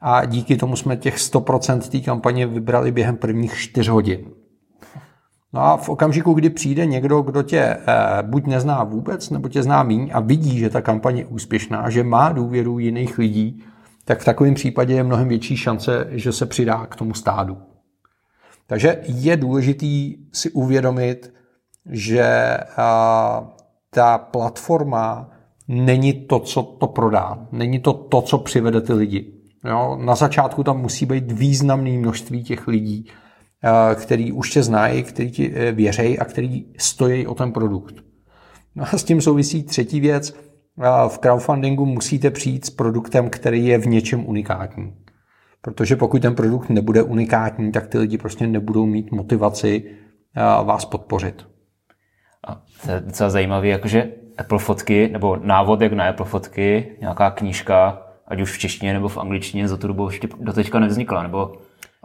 A 0.00 0.24
díky 0.24 0.56
tomu 0.56 0.76
jsme 0.76 0.96
těch 0.96 1.16
100% 1.16 1.90
té 1.90 2.00
kampaně 2.00 2.46
vybrali 2.46 2.92
během 2.92 3.16
prvních 3.16 3.54
4 3.56 3.90
hodin. 3.90 4.24
No 5.52 5.60
a 5.60 5.76
v 5.76 5.88
okamžiku, 5.88 6.32
kdy 6.32 6.50
přijde 6.50 6.86
někdo, 6.86 7.22
kdo 7.22 7.42
tě 7.42 7.60
eh, 7.60 7.78
buď 8.22 8.46
nezná 8.46 8.84
vůbec, 8.84 9.30
nebo 9.30 9.48
tě 9.48 9.62
zná 9.62 9.82
míň 9.82 10.10
a 10.14 10.20
vidí, 10.20 10.58
že 10.58 10.70
ta 10.70 10.80
kampaně 10.80 11.20
je 11.20 11.26
úspěšná, 11.26 11.90
že 11.90 12.02
má 12.02 12.32
důvěru 12.32 12.78
jiných 12.78 13.18
lidí, 13.18 13.62
tak 14.04 14.20
v 14.20 14.24
takovém 14.24 14.54
případě 14.54 14.94
je 14.94 15.02
mnohem 15.02 15.28
větší 15.28 15.56
šance, 15.56 16.06
že 16.10 16.32
se 16.32 16.46
přidá 16.46 16.86
k 16.86 16.96
tomu 16.96 17.14
stádu. 17.14 17.58
Takže 18.66 19.00
je 19.06 19.36
důležitý 19.36 20.16
si 20.32 20.50
uvědomit, 20.50 21.34
že 21.90 22.56
ta 23.90 24.18
platforma 24.18 25.30
není 25.68 26.12
to, 26.12 26.40
co 26.40 26.62
to 26.62 26.86
prodá. 26.86 27.46
Není 27.52 27.78
to 27.78 27.92
to, 27.92 28.22
co 28.22 28.38
přivede 28.38 28.80
ty 28.80 28.92
lidi. 28.92 29.32
Jo? 29.64 29.98
Na 30.04 30.14
začátku 30.14 30.64
tam 30.64 30.80
musí 30.80 31.06
být 31.06 31.32
významné 31.32 31.90
množství 31.90 32.44
těch 32.44 32.68
lidí, 32.68 33.06
který 33.94 34.32
už 34.32 34.50
tě 34.50 34.62
znají, 34.62 35.02
který 35.02 35.30
ti 35.30 35.52
e, 35.54 35.72
věřejí 35.72 36.18
a 36.18 36.24
který 36.24 36.66
stojí 36.78 37.26
o 37.26 37.34
ten 37.34 37.52
produkt. 37.52 37.94
No 38.74 38.84
a 38.92 38.98
s 38.98 39.04
tím 39.04 39.20
souvisí 39.20 39.62
třetí 39.62 40.00
věc, 40.00 40.36
v 41.08 41.18
crowdfundingu 41.18 41.86
musíte 41.86 42.30
přijít 42.30 42.64
s 42.64 42.70
produktem, 42.70 43.30
který 43.30 43.66
je 43.66 43.78
v 43.78 43.86
něčem 43.86 44.28
unikátní. 44.28 44.94
Protože 45.60 45.96
pokud 45.96 46.22
ten 46.22 46.34
produkt 46.34 46.68
nebude 46.68 47.02
unikátní, 47.02 47.72
tak 47.72 47.86
ty 47.86 47.98
lidi 47.98 48.18
prostě 48.18 48.46
nebudou 48.46 48.86
mít 48.86 49.12
motivaci 49.12 49.90
vás 50.64 50.84
podpořit. 50.84 51.46
A 52.48 52.62
to 52.84 52.90
je 52.90 53.00
docela 53.00 53.30
zajímavé, 53.30 53.68
jakože 53.68 54.08
Apple 54.38 54.58
fotky, 54.58 55.08
nebo 55.12 55.36
návod, 55.36 55.80
jak 55.80 55.92
na 55.92 56.08
Apple 56.08 56.26
fotky, 56.26 56.96
nějaká 57.00 57.30
knížka, 57.30 58.02
ať 58.28 58.40
už 58.40 58.52
v 58.52 58.58
češtině 58.58 58.92
nebo 58.92 59.08
v 59.08 59.18
angličtině, 59.18 59.68
za 59.68 59.76
tu 59.76 59.86
dobu 59.86 60.08
ještě 60.08 60.28
doteďka 60.40 60.78
nevznikla, 60.78 61.22
nebo 61.22 61.52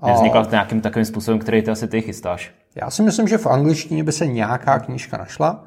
nevznikla 0.06 0.46
to 0.46 0.52
nějakým 0.52 0.82
takovým 0.82 1.06
způsobem, 1.06 1.40
který 1.40 1.62
ty 1.62 1.72
asi 1.72 1.88
ty 1.88 2.02
chystáš? 2.02 2.52
Já 2.82 2.90
si 2.90 3.04
myslím, 3.04 3.28
že 3.28 3.38
v 3.38 3.48
angličtině 3.48 4.04
by 4.04 4.12
se 4.12 4.28
nějaká 4.28 4.80
knížka 4.80 5.18
našla, 5.18 5.64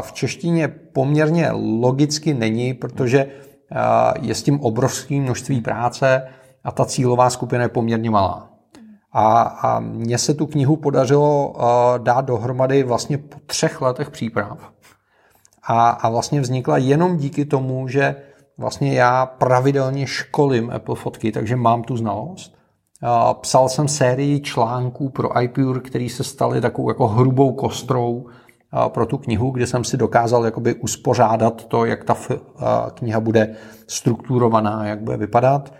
v 0.00 0.12
češtině 0.12 0.68
poměrně 0.68 1.50
logicky 1.80 2.34
není, 2.34 2.74
protože 2.74 3.26
je 4.20 4.34
s 4.34 4.42
tím 4.42 4.60
obrovské 4.60 5.20
množství 5.20 5.60
práce 5.60 6.22
a 6.64 6.72
ta 6.72 6.84
cílová 6.84 7.30
skupina 7.30 7.62
je 7.62 7.68
poměrně 7.68 8.10
malá. 8.10 8.48
A, 9.12 9.42
a 9.42 9.80
mně 9.80 10.18
se 10.18 10.34
tu 10.34 10.46
knihu 10.46 10.76
podařilo 10.76 11.54
dát 11.98 12.24
dohromady 12.24 12.82
vlastně 12.82 13.18
po 13.18 13.38
třech 13.46 13.80
letech 13.80 14.10
příprav. 14.10 14.58
A, 15.62 15.88
a 15.88 16.08
vlastně 16.08 16.40
vznikla 16.40 16.78
jenom 16.78 17.16
díky 17.16 17.44
tomu, 17.44 17.88
že 17.88 18.16
vlastně 18.58 18.94
já 18.94 19.26
pravidelně 19.26 20.06
školím 20.06 20.70
Apple 20.70 20.96
fotky, 20.96 21.32
takže 21.32 21.56
mám 21.56 21.82
tu 21.82 21.96
znalost. 21.96 22.56
Psal 23.40 23.68
jsem 23.68 23.88
sérii 23.88 24.40
článků 24.40 25.08
pro 25.08 25.40
iPure, 25.40 25.80
který 25.80 26.08
se 26.08 26.24
staly 26.24 26.60
takovou 26.60 26.90
jako 26.90 27.08
hrubou 27.08 27.52
kostrou 27.52 28.26
pro 28.88 29.06
tu 29.06 29.18
knihu, 29.18 29.50
kde 29.50 29.66
jsem 29.66 29.84
si 29.84 29.96
dokázal 29.96 30.44
jakoby 30.44 30.74
uspořádat 30.74 31.64
to, 31.64 31.84
jak 31.84 32.04
ta 32.04 32.16
kniha 32.94 33.20
bude 33.20 33.54
strukturovaná, 33.86 34.86
jak 34.86 35.00
bude 35.00 35.16
vypadat, 35.16 35.74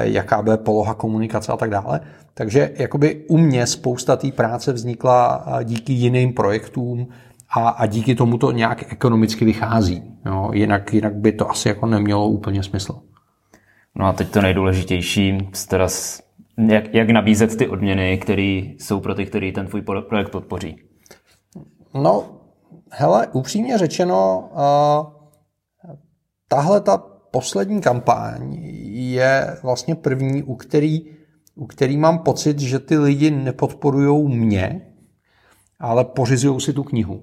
jaká 0.00 0.42
bude 0.42 0.56
poloha 0.56 0.94
komunikace 0.94 1.52
a 1.52 1.56
tak 1.56 1.70
dále. 1.70 2.00
Takže 2.34 2.70
jakoby 2.78 3.24
u 3.28 3.38
mě 3.38 3.66
spousta 3.66 4.16
té 4.16 4.32
práce 4.32 4.72
vznikla 4.72 5.44
díky 5.64 5.92
jiným 5.92 6.32
projektům 6.32 7.08
a, 7.50 7.68
a 7.68 7.86
díky 7.86 8.14
tomu 8.14 8.38
to 8.38 8.52
nějak 8.52 8.92
ekonomicky 8.92 9.44
vychází. 9.44 10.02
Jo, 10.26 10.50
jinak, 10.52 10.94
jinak 10.94 11.14
by 11.14 11.32
to 11.32 11.50
asi 11.50 11.68
jako 11.68 11.86
nemělo 11.86 12.28
úplně 12.28 12.62
smysl. 12.62 12.94
No 13.94 14.06
a 14.06 14.12
teď 14.12 14.30
to 14.30 14.42
nejdůležitější, 14.42 15.38
teda 15.68 15.88
jak, 16.68 16.94
jak 16.94 17.10
nabízet 17.10 17.56
ty 17.56 17.68
odměny, 17.68 18.18
které 18.18 18.62
jsou 18.78 19.00
pro 19.00 19.14
ty, 19.14 19.26
který 19.26 19.52
ten 19.52 19.66
tvůj 19.66 19.82
projekt 19.82 20.30
podpoří. 20.30 20.76
No, 21.94 22.40
hele, 22.90 23.26
upřímně 23.26 23.78
řečeno, 23.78 24.50
uh, 24.52 25.22
tahle 26.48 26.80
ta 26.80 26.98
poslední 27.30 27.80
kampaň 27.80 28.58
je 28.92 29.56
vlastně 29.62 29.94
první, 29.94 30.42
u 30.42 30.54
který, 30.54 31.00
u 31.54 31.66
který 31.66 31.96
mám 31.96 32.18
pocit, 32.18 32.58
že 32.58 32.78
ty 32.78 32.98
lidi 32.98 33.30
nepodporují 33.30 34.36
mě, 34.36 34.86
ale 35.80 36.04
pořizují 36.04 36.60
si 36.60 36.72
tu 36.72 36.82
knihu. 36.82 37.22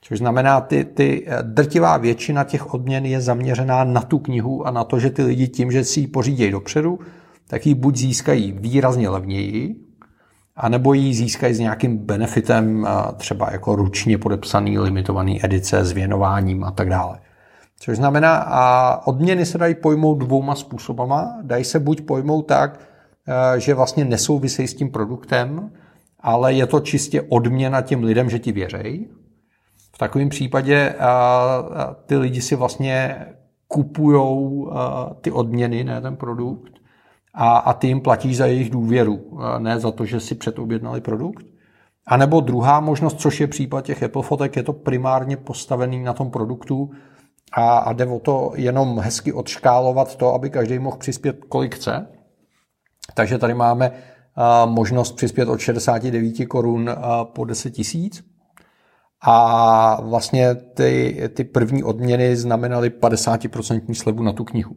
Což 0.00 0.18
znamená, 0.18 0.60
ty, 0.60 0.84
ty 0.84 1.26
drtivá 1.42 1.96
většina 1.96 2.44
těch 2.44 2.74
odměn 2.74 3.06
je 3.06 3.20
zaměřená 3.20 3.84
na 3.84 4.00
tu 4.00 4.18
knihu 4.18 4.66
a 4.66 4.70
na 4.70 4.84
to, 4.84 4.98
že 4.98 5.10
ty 5.10 5.22
lidi 5.22 5.48
tím, 5.48 5.72
že 5.72 5.84
si 5.84 6.00
ji 6.00 6.06
pořídějí 6.06 6.50
dopředu, 6.50 6.98
tak 7.46 7.66
ji 7.66 7.74
buď 7.74 7.96
získají 7.96 8.52
výrazně 8.52 9.08
levněji, 9.08 9.85
anebo 10.56 10.92
ji 10.92 11.14
získají 11.14 11.54
s 11.54 11.58
nějakým 11.58 11.98
benefitem, 11.98 12.88
třeba 13.16 13.52
jako 13.52 13.76
ručně 13.76 14.18
podepsaný 14.18 14.78
limitovaný 14.78 15.44
edice 15.44 15.84
s 15.84 15.92
věnováním 15.92 16.64
a 16.64 16.70
tak 16.70 16.88
dále. 16.88 17.18
Což 17.78 17.96
znamená, 17.96 18.36
a 18.36 19.06
odměny 19.06 19.46
se 19.46 19.58
dají 19.58 19.74
pojmout 19.74 20.14
dvouma 20.14 20.54
způsobama. 20.54 21.38
Dají 21.42 21.64
se 21.64 21.80
buď 21.80 22.00
pojmout 22.00 22.42
tak, 22.42 22.80
že 23.58 23.74
vlastně 23.74 24.04
nesouvisejí 24.04 24.68
s 24.68 24.74
tím 24.74 24.90
produktem, 24.90 25.70
ale 26.20 26.52
je 26.52 26.66
to 26.66 26.80
čistě 26.80 27.22
odměna 27.22 27.82
těm 27.82 28.02
lidem, 28.02 28.30
že 28.30 28.38
ti 28.38 28.52
věřejí. 28.52 29.08
V 29.92 29.98
takovém 29.98 30.28
případě 30.28 30.94
ty 32.06 32.16
lidi 32.16 32.40
si 32.40 32.56
vlastně 32.56 33.26
kupují 33.68 34.66
ty 35.20 35.30
odměny, 35.30 35.84
ne 35.84 36.00
ten 36.00 36.16
produkt 36.16 36.72
a, 37.36 37.56
a 37.56 37.72
ty 37.72 37.86
jim 37.86 38.00
platíš 38.00 38.36
za 38.36 38.46
jejich 38.46 38.70
důvěru, 38.70 39.38
ne 39.58 39.80
za 39.80 39.90
to, 39.90 40.04
že 40.04 40.20
si 40.20 40.34
předobjednali 40.34 41.00
produkt. 41.00 41.46
A 42.06 42.16
nebo 42.16 42.40
druhá 42.40 42.80
možnost, 42.80 43.20
což 43.20 43.40
je 43.40 43.46
případ 43.46 43.84
těch 43.84 44.02
Apple 44.02 44.22
fotek, 44.22 44.56
je 44.56 44.62
to 44.62 44.72
primárně 44.72 45.36
postavený 45.36 46.02
na 46.02 46.12
tom 46.12 46.30
produktu 46.30 46.90
a, 47.52 47.78
a 47.78 47.92
jde 47.92 48.06
o 48.06 48.18
to 48.18 48.52
jenom 48.54 48.98
hezky 48.98 49.32
odškálovat 49.32 50.16
to, 50.16 50.34
aby 50.34 50.50
každý 50.50 50.78
mohl 50.78 50.96
přispět 50.96 51.44
kolik 51.48 51.74
chce. 51.74 52.06
Takže 53.14 53.38
tady 53.38 53.54
máme 53.54 53.92
možnost 54.64 55.12
přispět 55.12 55.48
od 55.48 55.60
69 55.60 56.46
korun 56.46 56.90
po 57.22 57.44
10 57.44 57.70
tisíc. 57.70 58.24
A 59.20 60.00
vlastně 60.00 60.54
ty, 60.54 61.22
ty 61.34 61.44
první 61.44 61.84
odměny 61.84 62.36
znamenaly 62.36 62.90
50% 62.90 63.94
slevu 63.94 64.22
na 64.22 64.32
tu 64.32 64.44
knihu. 64.44 64.76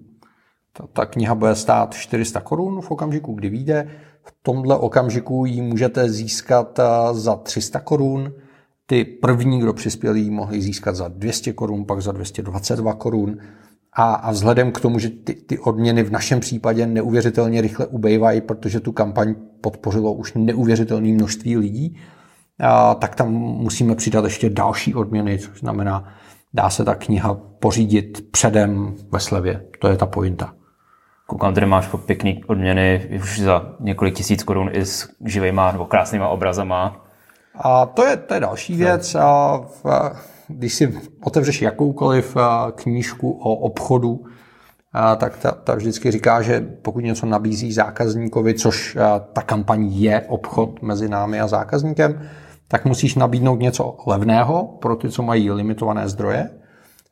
Ta, 0.93 1.05
kniha 1.05 1.35
bude 1.35 1.55
stát 1.55 1.93
400 1.93 2.41
korun 2.41 2.81
v 2.81 2.91
okamžiku, 2.91 3.33
kdy 3.33 3.49
vyjde. 3.49 3.89
V 4.23 4.33
tomhle 4.41 4.77
okamžiku 4.77 5.45
ji 5.45 5.61
můžete 5.61 6.09
získat 6.09 6.79
eh, 6.79 6.83
za 7.11 7.35
300 7.35 7.79
korun. 7.79 8.33
Ty 8.85 9.05
první, 9.05 9.59
kdo 9.59 9.73
přispěli, 9.73 10.29
mohli 10.29 10.61
získat 10.61 10.95
za 10.95 11.07
200 11.07 11.53
korun, 11.53 11.85
pak 11.85 12.01
za 12.01 12.11
222 12.11 12.93
korun. 12.93 13.37
A, 13.93 14.13
a 14.13 14.31
vzhledem 14.31 14.71
k 14.71 14.79
tomu, 14.79 14.99
že 14.99 15.09
ty, 15.09 15.33
ty 15.33 15.59
odměny 15.59 16.03
v 16.03 16.11
našem 16.11 16.39
případě 16.39 16.85
neuvěřitelně 16.85 17.61
rychle 17.61 17.87
ubejvají, 17.87 18.41
protože 18.41 18.79
tu 18.79 18.91
kampaň 18.91 19.35
podpořilo 19.61 20.13
už 20.13 20.33
neuvěřitelné 20.33 21.13
množství 21.13 21.57
lidí, 21.57 21.97
a, 22.59 22.95
tak 22.95 23.15
tam 23.15 23.31
musíme 23.33 23.95
přidat 23.95 24.23
ještě 24.23 24.49
další 24.49 24.95
odměny, 24.95 25.39
což 25.39 25.59
znamená, 25.59 26.13
dá 26.53 26.69
se 26.69 26.85
ta 26.85 26.95
kniha 26.95 27.33
pořídit 27.33 28.31
předem 28.31 28.95
ve 29.11 29.19
slevě. 29.19 29.65
To 29.79 29.87
je 29.87 29.97
ta 29.97 30.05
pointa. 30.05 30.58
Koukám, 31.29 31.53
tady 31.53 31.65
máš 31.65 31.89
pěkný 32.05 32.43
odměny 32.47 33.09
už 33.15 33.39
za 33.39 33.65
několik 33.79 34.15
tisíc 34.15 34.43
korun 34.43 34.69
i 34.73 34.85
s 34.85 35.09
živýma 35.25 35.71
nebo 35.71 35.85
krásnýma 35.85 36.27
obrazama. 36.27 37.05
A 37.55 37.85
to 37.85 38.05
je, 38.05 38.17
to 38.17 38.33
je 38.33 38.39
další 38.39 38.75
věc. 38.75 39.15
A 39.15 39.57
v, 39.83 40.11
když 40.47 40.73
si 40.73 40.99
otevřeš 41.23 41.61
jakoukoliv 41.61 42.37
knížku 42.75 43.31
o 43.31 43.55
obchodu, 43.55 44.25
a 44.93 45.15
tak 45.15 45.37
ta, 45.37 45.51
ta 45.51 45.75
vždycky 45.75 46.11
říká, 46.11 46.41
že 46.41 46.61
pokud 46.81 47.03
něco 47.03 47.25
nabízí 47.25 47.73
zákazníkovi, 47.73 48.53
což 48.53 48.97
ta 49.33 49.41
kampaň 49.41 49.87
je 49.91 50.21
obchod 50.21 50.81
mezi 50.81 51.09
námi 51.09 51.39
a 51.39 51.47
zákazníkem, 51.47 52.21
tak 52.67 52.85
musíš 52.85 53.15
nabídnout 53.15 53.59
něco 53.59 53.97
levného 54.07 54.63
pro 54.63 54.95
ty, 54.95 55.09
co 55.09 55.23
mají 55.23 55.51
limitované 55.51 56.09
zdroje 56.09 56.49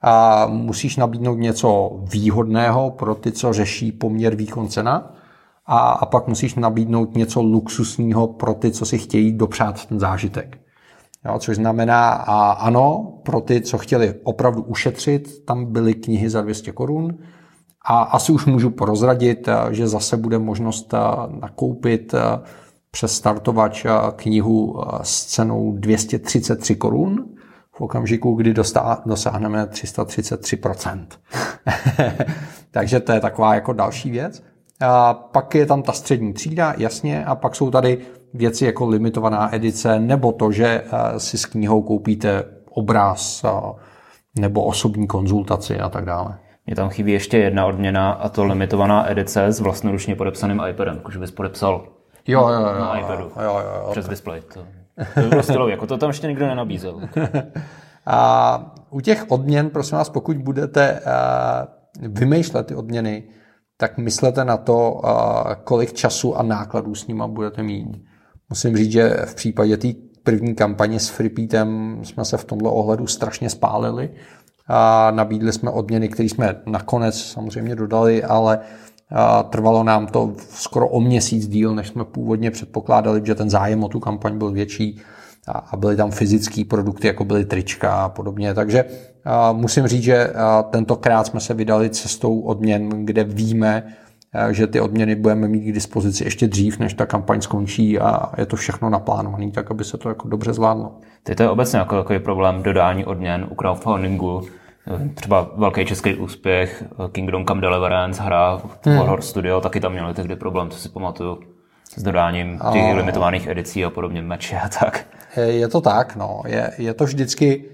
a 0.01 0.45
musíš 0.47 0.97
nabídnout 0.97 1.35
něco 1.35 1.99
výhodného 2.11 2.91
pro 2.91 3.15
ty, 3.15 3.31
co 3.31 3.53
řeší 3.53 3.91
poměr 3.91 4.35
výkon 4.35 4.67
cena. 4.67 5.13
A, 5.65 5.77
a 5.89 6.05
pak 6.05 6.27
musíš 6.27 6.55
nabídnout 6.55 7.15
něco 7.15 7.41
luxusního 7.41 8.27
pro 8.27 8.53
ty, 8.53 8.71
co 8.71 8.85
si 8.85 8.97
chtějí 8.97 9.33
dopřát 9.33 9.85
ten 9.85 9.99
zážitek. 9.99 10.57
Jo, 11.25 11.39
což 11.39 11.55
znamená, 11.55 12.09
a 12.09 12.51
ano, 12.51 13.13
pro 13.23 13.41
ty, 13.41 13.61
co 13.61 13.77
chtěli 13.77 14.13
opravdu 14.23 14.63
ušetřit, 14.63 15.45
tam 15.45 15.65
byly 15.65 15.93
knihy 15.93 16.29
za 16.29 16.41
200 16.41 16.71
korun, 16.71 17.17
a 17.85 18.01
asi 18.01 18.31
už 18.31 18.45
můžu 18.45 18.69
prozradit, 18.69 19.49
že 19.71 19.87
zase 19.87 20.17
bude 20.17 20.39
možnost 20.39 20.93
nakoupit 21.41 22.15
přes 22.91 23.15
startovač 23.15 23.85
knihu 24.15 24.81
s 25.01 25.25
cenou 25.25 25.71
233 25.77 26.75
korun 26.75 27.25
v 27.77 27.81
okamžiku, 27.81 28.33
kdy 28.33 28.53
dosáhneme 29.05 29.65
333%. 29.65 31.05
Takže 32.71 32.99
to 32.99 33.11
je 33.11 33.19
taková 33.19 33.55
jako 33.55 33.73
další 33.73 34.11
věc. 34.11 34.43
A 34.81 35.13
pak 35.13 35.55
je 35.55 35.65
tam 35.65 35.83
ta 35.83 35.91
střední 35.91 36.33
třída, 36.33 36.73
jasně, 36.77 37.25
a 37.25 37.35
pak 37.35 37.55
jsou 37.55 37.71
tady 37.71 37.97
věci 38.33 38.65
jako 38.65 38.87
limitovaná 38.87 39.55
edice, 39.55 39.99
nebo 39.99 40.31
to, 40.31 40.51
že 40.51 40.83
si 41.17 41.37
s 41.37 41.45
knihou 41.45 41.81
koupíte 41.81 42.43
obraz 42.69 43.45
nebo 44.39 44.63
osobní 44.63 45.07
konzultaci 45.07 45.79
a 45.79 45.89
tak 45.89 46.05
dále. 46.05 46.37
Mně 46.65 46.75
tam 46.75 46.89
chybí 46.89 47.11
ještě 47.11 47.37
jedna 47.37 47.65
odměna 47.65 48.11
a 48.11 48.29
to 48.29 48.43
limitovaná 48.45 49.11
edice 49.11 49.45
s 49.45 49.59
vlastnoručně 49.59 50.15
podepsaným 50.15 50.61
iPadem, 50.69 51.01
že 51.11 51.19
bys 51.19 51.31
podepsal 51.31 51.87
jo, 52.27 52.49
jo, 52.49 52.59
jo, 52.59 52.79
na 52.79 52.99
iPadu 52.99 53.23
jo, 53.23 53.31
jo, 53.43 53.61
jo, 53.83 53.87
přes 53.91 54.07
display. 54.07 54.41
To, 54.53 54.59
to 55.13 55.21
by 55.21 55.41
bylo 55.51 55.67
jako 55.67 55.87
to 55.87 55.97
tam 55.97 56.09
ještě 56.09 56.27
nikdo 56.27 56.47
nenabízel. 56.47 57.01
a 58.05 58.75
u 58.89 59.01
těch 59.01 59.25
odměn, 59.31 59.69
prosím 59.69 59.97
vás, 59.97 60.09
pokud 60.09 60.37
budete 60.37 61.01
uh, 62.01 62.11
vymýšlet 62.11 62.67
ty 62.67 62.75
odměny, 62.75 63.23
tak 63.77 63.97
myslete 63.97 64.45
na 64.45 64.57
to, 64.57 64.91
uh, 64.91 65.53
kolik 65.63 65.93
času 65.93 66.37
a 66.37 66.43
nákladů 66.43 66.95
s 66.95 67.07
nima 67.07 67.27
budete 67.27 67.63
mít. 67.63 68.03
Musím 68.49 68.77
říct, 68.77 68.91
že 68.91 69.09
v 69.25 69.35
případě 69.35 69.77
té 69.77 69.87
první 70.23 70.55
kampaně 70.55 70.99
s 70.99 71.09
Freepeatem 71.09 71.99
jsme 72.03 72.25
se 72.25 72.37
v 72.37 72.45
tomto 72.45 72.73
ohledu 72.73 73.07
strašně 73.07 73.49
spálili, 73.49 74.09
a 74.67 75.11
nabídli 75.11 75.53
jsme 75.53 75.71
odměny, 75.71 76.09
které 76.09 76.29
jsme 76.29 76.61
nakonec 76.65 77.21
samozřejmě 77.21 77.75
dodali, 77.75 78.23
ale 78.23 78.59
trvalo 79.49 79.83
nám 79.83 80.07
to 80.07 80.33
skoro 80.49 80.87
o 80.87 80.99
měsíc 80.99 81.47
díl, 81.47 81.75
než 81.75 81.87
jsme 81.87 82.05
původně 82.05 82.51
předpokládali, 82.51 83.21
že 83.23 83.35
ten 83.35 83.49
zájem 83.49 83.83
o 83.83 83.87
tu 83.87 83.99
kampaň 83.99 84.37
byl 84.37 84.51
větší 84.51 85.01
a 85.71 85.77
byly 85.77 85.95
tam 85.95 86.11
fyzické 86.11 86.63
produkty, 86.65 87.07
jako 87.07 87.25
byly 87.25 87.45
trička 87.45 87.93
a 87.93 88.09
podobně. 88.09 88.53
Takže 88.53 88.85
musím 89.53 89.87
říct, 89.87 90.03
že 90.03 90.33
tentokrát 90.69 91.27
jsme 91.27 91.39
se 91.39 91.53
vydali 91.53 91.89
cestou 91.89 92.39
odměn, 92.39 93.05
kde 93.05 93.23
víme, 93.23 93.83
že 94.51 94.67
ty 94.67 94.81
odměny 94.81 95.15
budeme 95.15 95.47
mít 95.47 95.59
k 95.59 95.73
dispozici 95.73 96.23
ještě 96.23 96.47
dřív, 96.47 96.79
než 96.79 96.93
ta 96.93 97.05
kampaň 97.05 97.41
skončí 97.41 97.99
a 97.99 98.31
je 98.37 98.45
to 98.45 98.55
všechno 98.55 98.89
naplánované, 98.89 99.51
tak 99.51 99.71
aby 99.71 99.83
se 99.83 99.97
to 99.97 100.09
jako 100.09 100.27
dobře 100.27 100.53
zvládlo. 100.53 100.91
Teď 101.23 101.37
to 101.37 101.43
je 101.43 101.49
obecně 101.49 101.79
jako 101.79 101.95
takový 101.95 102.19
problém 102.19 102.63
dodání 102.63 103.05
odměn 103.05 103.47
u 103.49 103.55
crowdfundingu. 103.55 104.41
Třeba 105.13 105.51
velký 105.55 105.85
český 105.85 106.15
úspěch, 106.15 106.83
Kingdom 107.11 107.45
Come 107.45 107.61
Deliverance, 107.61 108.23
hra 108.23 108.61
hmm. 108.85 108.97
Horror 108.97 109.21
Studio, 109.21 109.61
taky 109.61 109.79
tam 109.79 109.91
měli 109.91 110.13
tehdy 110.13 110.35
problém, 110.35 110.69
co 110.69 110.79
si 110.79 110.89
pamatuju, 110.89 111.39
s 111.95 112.03
dodáním 112.03 112.59
těch 112.71 112.83
a... 112.83 112.95
limitovaných 112.95 113.47
edicí 113.47 113.85
a 113.85 113.89
podobně, 113.89 114.21
meče 114.21 114.57
a 114.57 114.69
tak. 114.69 115.05
Je 115.37 115.67
to 115.67 115.81
tak, 115.81 116.15
no. 116.15 116.41
Je, 116.45 116.71
je 116.77 116.93
to 116.93 117.03
vždycky 117.03 117.65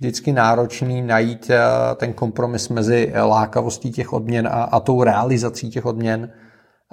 vždycky 0.00 0.32
náročný 0.32 1.02
najít 1.02 1.50
eh, 1.50 1.60
ten 1.94 2.12
kompromis 2.12 2.68
mezi 2.68 3.12
lákavostí 3.22 3.90
těch 3.90 4.12
odměn 4.12 4.46
a, 4.46 4.50
a 4.50 4.80
tou 4.80 5.02
realizací 5.02 5.70
těch 5.70 5.86
odměn. 5.86 6.30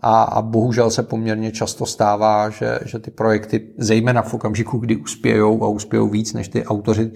A, 0.01 0.23
a 0.23 0.41
bohužel 0.41 0.89
se 0.89 1.03
poměrně 1.03 1.51
často 1.51 1.85
stává, 1.85 2.49
že, 2.49 2.79
že 2.85 2.99
ty 2.99 3.11
projekty, 3.11 3.67
zejména 3.77 4.21
v 4.21 4.33
okamžiku, 4.33 4.77
kdy 4.77 4.95
uspějou 4.95 5.63
a 5.63 5.67
uspějou 5.67 6.07
víc, 6.07 6.33
než 6.33 6.47
ty 6.47 6.65
autoři 6.65 7.11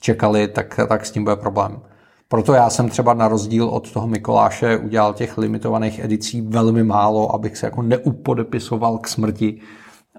čekali, 0.00 0.48
tak, 0.48 0.80
tak 0.88 1.06
s 1.06 1.10
tím 1.10 1.24
bude 1.24 1.36
problém. 1.36 1.80
Proto 2.28 2.52
já 2.54 2.70
jsem 2.70 2.88
třeba 2.88 3.14
na 3.14 3.28
rozdíl 3.28 3.68
od 3.68 3.92
toho 3.92 4.06
Mikoláše 4.06 4.76
udělal 4.76 5.14
těch 5.14 5.38
limitovaných 5.38 6.04
edicí 6.04 6.40
velmi 6.40 6.84
málo, 6.84 7.34
abych 7.34 7.56
se 7.56 7.66
jako 7.66 7.82
neupodepisoval 7.82 8.98
k 8.98 9.08
smrti 9.08 9.60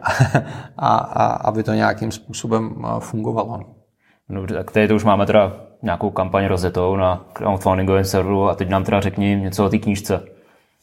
a, 0.78 0.98
a 0.98 1.26
aby 1.26 1.63
to 1.63 1.74
nějakým 1.74 2.12
způsobem 2.12 2.76
eh, 2.80 3.00
fungovalo. 3.00 3.60
Dobře, 4.30 4.56
tak 4.56 4.72
tady 4.72 4.88
to 4.88 4.96
už 4.96 5.04
máme 5.04 5.26
teda 5.26 5.54
nějakou 5.82 6.10
kampaň 6.10 6.46
rozjetou 6.46 6.96
na 6.96 7.26
crowdfundingovém 7.34 8.06
serveru 8.06 8.50
a 8.50 8.56
teď 8.56 8.70
nám 8.70 8.84
teda 8.84 9.02
řekni 9.02 9.36
něco 9.36 9.65
o 9.65 9.70
té 9.70 9.78
knížce. 9.78 10.22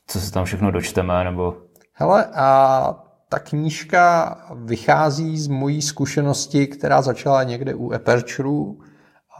Co 0.06 0.20
se 0.20 0.32
tam 0.32 0.44
všechno 0.44 0.70
dočteme, 0.70 1.24
nebo... 1.24 1.56
Hele, 1.92 2.24
a 2.24 2.94
ta 3.28 3.38
knížka 3.38 4.36
vychází 4.54 5.38
z 5.38 5.48
mojí 5.48 5.82
zkušenosti, 5.82 6.66
která 6.66 7.02
začala 7.02 7.42
někde 7.42 7.74
u 7.74 7.92
Aperture 7.92 8.48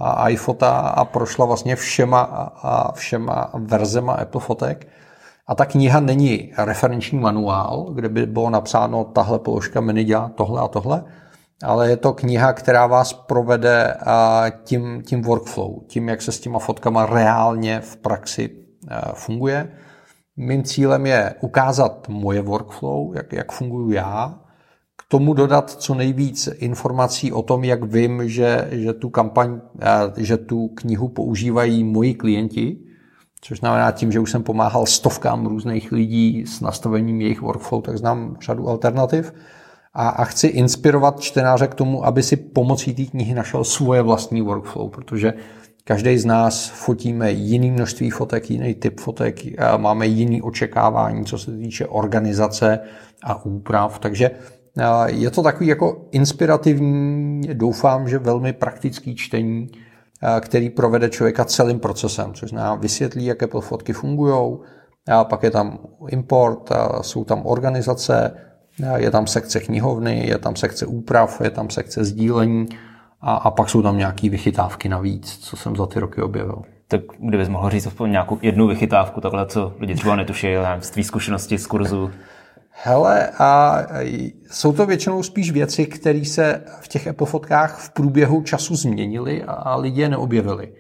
a 0.00 0.28
iPhota 0.28 0.70
a 0.70 1.04
prošla 1.04 1.46
vlastně 1.46 1.76
všema, 1.76 2.20
a 2.62 2.92
všema 2.92 3.50
verzema 3.54 4.12
Apple 4.12 4.40
fotek. 4.40 4.88
A 5.46 5.54
ta 5.54 5.64
kniha 5.66 6.00
není 6.00 6.52
referenční 6.58 7.18
manuál, 7.18 7.90
kde 7.94 8.08
by 8.08 8.26
bylo 8.26 8.50
napsáno 8.50 9.04
tahle 9.04 9.38
položka 9.38 9.80
mi 9.80 10.04
dělá 10.04 10.28
tohle 10.34 10.60
a 10.60 10.68
tohle, 10.68 11.04
ale 11.64 11.90
je 11.90 11.96
to 11.96 12.12
kniha, 12.12 12.52
která 12.52 12.86
vás 12.86 13.12
provede 13.12 13.96
tím, 14.64 15.02
tím 15.02 15.22
workflow, 15.22 15.70
tím, 15.86 16.08
jak 16.08 16.22
se 16.22 16.32
s 16.32 16.40
těma 16.40 16.58
fotkama 16.58 17.06
reálně 17.06 17.80
v 17.80 17.96
praxi 17.96 18.50
funguje. 19.14 19.68
Mým 20.36 20.62
cílem 20.62 21.06
je 21.06 21.34
ukázat 21.40 22.08
moje 22.08 22.42
workflow, 22.42 23.16
jak, 23.16 23.32
jak 23.32 23.52
funguju 23.52 23.90
já, 23.90 24.34
tomu 25.14 25.34
dodat 25.34 25.70
co 25.70 25.94
nejvíc 25.94 26.48
informací 26.58 27.32
o 27.32 27.42
tom, 27.42 27.64
jak 27.64 27.84
vím, 27.84 28.28
že, 28.28 28.68
že 28.70 28.92
tu 28.92 29.10
kampaň, 29.10 29.60
že 30.16 30.36
tu 30.36 30.68
knihu 30.68 31.08
používají 31.08 31.84
moji 31.84 32.14
klienti, 32.14 32.78
což 33.40 33.58
znamená 33.58 33.90
tím, 33.90 34.12
že 34.12 34.20
už 34.20 34.30
jsem 34.30 34.42
pomáhal 34.42 34.86
stovkám 34.86 35.46
různých 35.46 35.92
lidí 35.92 36.44
s 36.46 36.60
nastavením 36.60 37.20
jejich 37.20 37.42
workflow, 37.42 37.82
tak 37.82 37.98
znám 37.98 38.36
řadu 38.40 38.68
alternativ. 38.68 39.34
A, 39.94 40.08
a 40.08 40.24
chci 40.24 40.46
inspirovat 40.46 41.20
čtenáře 41.20 41.66
k 41.66 41.74
tomu, 41.74 42.06
aby 42.06 42.22
si 42.22 42.36
pomocí 42.36 42.94
té 42.94 43.04
knihy 43.04 43.34
našel 43.34 43.64
svoje 43.64 44.02
vlastní 44.02 44.42
workflow, 44.42 44.90
protože 44.90 45.34
každý 45.84 46.18
z 46.18 46.24
nás 46.24 46.68
fotíme 46.68 47.32
jiný 47.32 47.70
množství 47.70 48.10
fotek, 48.10 48.50
jiný 48.50 48.74
typ 48.74 49.00
fotek, 49.00 49.40
a 49.58 49.76
máme 49.76 50.06
jiný 50.06 50.42
očekávání, 50.42 51.24
co 51.24 51.38
se 51.38 51.56
týče 51.56 51.86
organizace 51.86 52.78
a 53.24 53.44
úprav, 53.44 53.98
takže 53.98 54.30
je 55.06 55.30
to 55.30 55.42
takový 55.42 55.66
jako 55.66 56.06
inspirativní, 56.10 57.40
doufám, 57.52 58.08
že 58.08 58.18
velmi 58.18 58.52
praktický 58.52 59.14
čtení, 59.14 59.68
který 60.40 60.70
provede 60.70 61.08
člověka 61.08 61.44
celým 61.44 61.80
procesem, 61.80 62.34
což 62.34 62.50
znamená 62.50 62.74
vysvětlí, 62.74 63.24
jak 63.24 63.42
Apple 63.42 63.60
fotky 63.60 63.92
fungují, 63.92 64.56
a 65.08 65.24
pak 65.24 65.42
je 65.42 65.50
tam 65.50 65.78
import, 66.08 66.70
jsou 67.00 67.24
tam 67.24 67.46
organizace, 67.46 68.36
je 68.96 69.10
tam 69.10 69.26
sekce 69.26 69.60
knihovny, 69.60 70.26
je 70.26 70.38
tam 70.38 70.56
sekce 70.56 70.86
úprav, 70.86 71.40
je 71.40 71.50
tam 71.50 71.70
sekce 71.70 72.04
sdílení 72.04 72.66
a, 73.20 73.34
a 73.34 73.50
pak 73.50 73.70
jsou 73.70 73.82
tam 73.82 73.98
nějaké 73.98 74.30
vychytávky 74.30 74.88
navíc, 74.88 75.38
co 75.38 75.56
jsem 75.56 75.76
za 75.76 75.86
ty 75.86 76.00
roky 76.00 76.22
objevil. 76.22 76.62
Tak 76.88 77.00
kdybys 77.18 77.48
mohl 77.48 77.70
říct 77.70 77.86
aspoň 77.86 78.10
nějakou 78.10 78.38
jednu 78.42 78.66
vychytávku, 78.66 79.20
takhle, 79.20 79.46
co 79.46 79.72
lidi 79.78 79.94
třeba 79.94 80.16
netuší, 80.16 80.48
z 80.80 80.90
tvý 80.90 81.04
zkušenosti 81.04 81.58
z 81.58 81.66
kurzu? 81.66 82.10
Hele, 82.76 83.30
a 83.38 83.82
jsou 84.50 84.72
to 84.72 84.86
většinou 84.86 85.22
spíš 85.22 85.50
věci, 85.50 85.86
které 85.86 86.24
se 86.24 86.64
v 86.80 86.88
těch 86.88 87.06
Apple 87.08 87.26
fotkách 87.26 87.78
v 87.78 87.90
průběhu 87.90 88.42
času 88.42 88.76
změnily 88.76 89.42
a 89.42 89.76
lidi 89.76 90.00
je 90.00 90.08
neobjevili. 90.08 90.72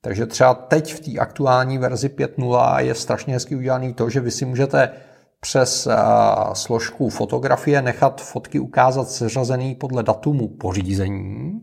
Takže 0.00 0.26
třeba 0.26 0.54
teď 0.54 0.94
v 0.94 1.00
té 1.00 1.18
aktuální 1.18 1.78
verzi 1.78 2.08
5.0 2.08 2.78
je 2.78 2.94
strašně 2.94 3.34
hezky 3.34 3.56
udělaný 3.56 3.94
to, 3.94 4.10
že 4.10 4.20
vy 4.20 4.30
si 4.30 4.44
můžete 4.44 4.90
přes 5.40 5.88
složku 6.52 7.08
fotografie 7.08 7.82
nechat 7.82 8.20
fotky 8.20 8.58
ukázat 8.60 9.10
seřazený 9.10 9.74
podle 9.74 10.02
datumu 10.02 10.48
pořízení. 10.48 11.60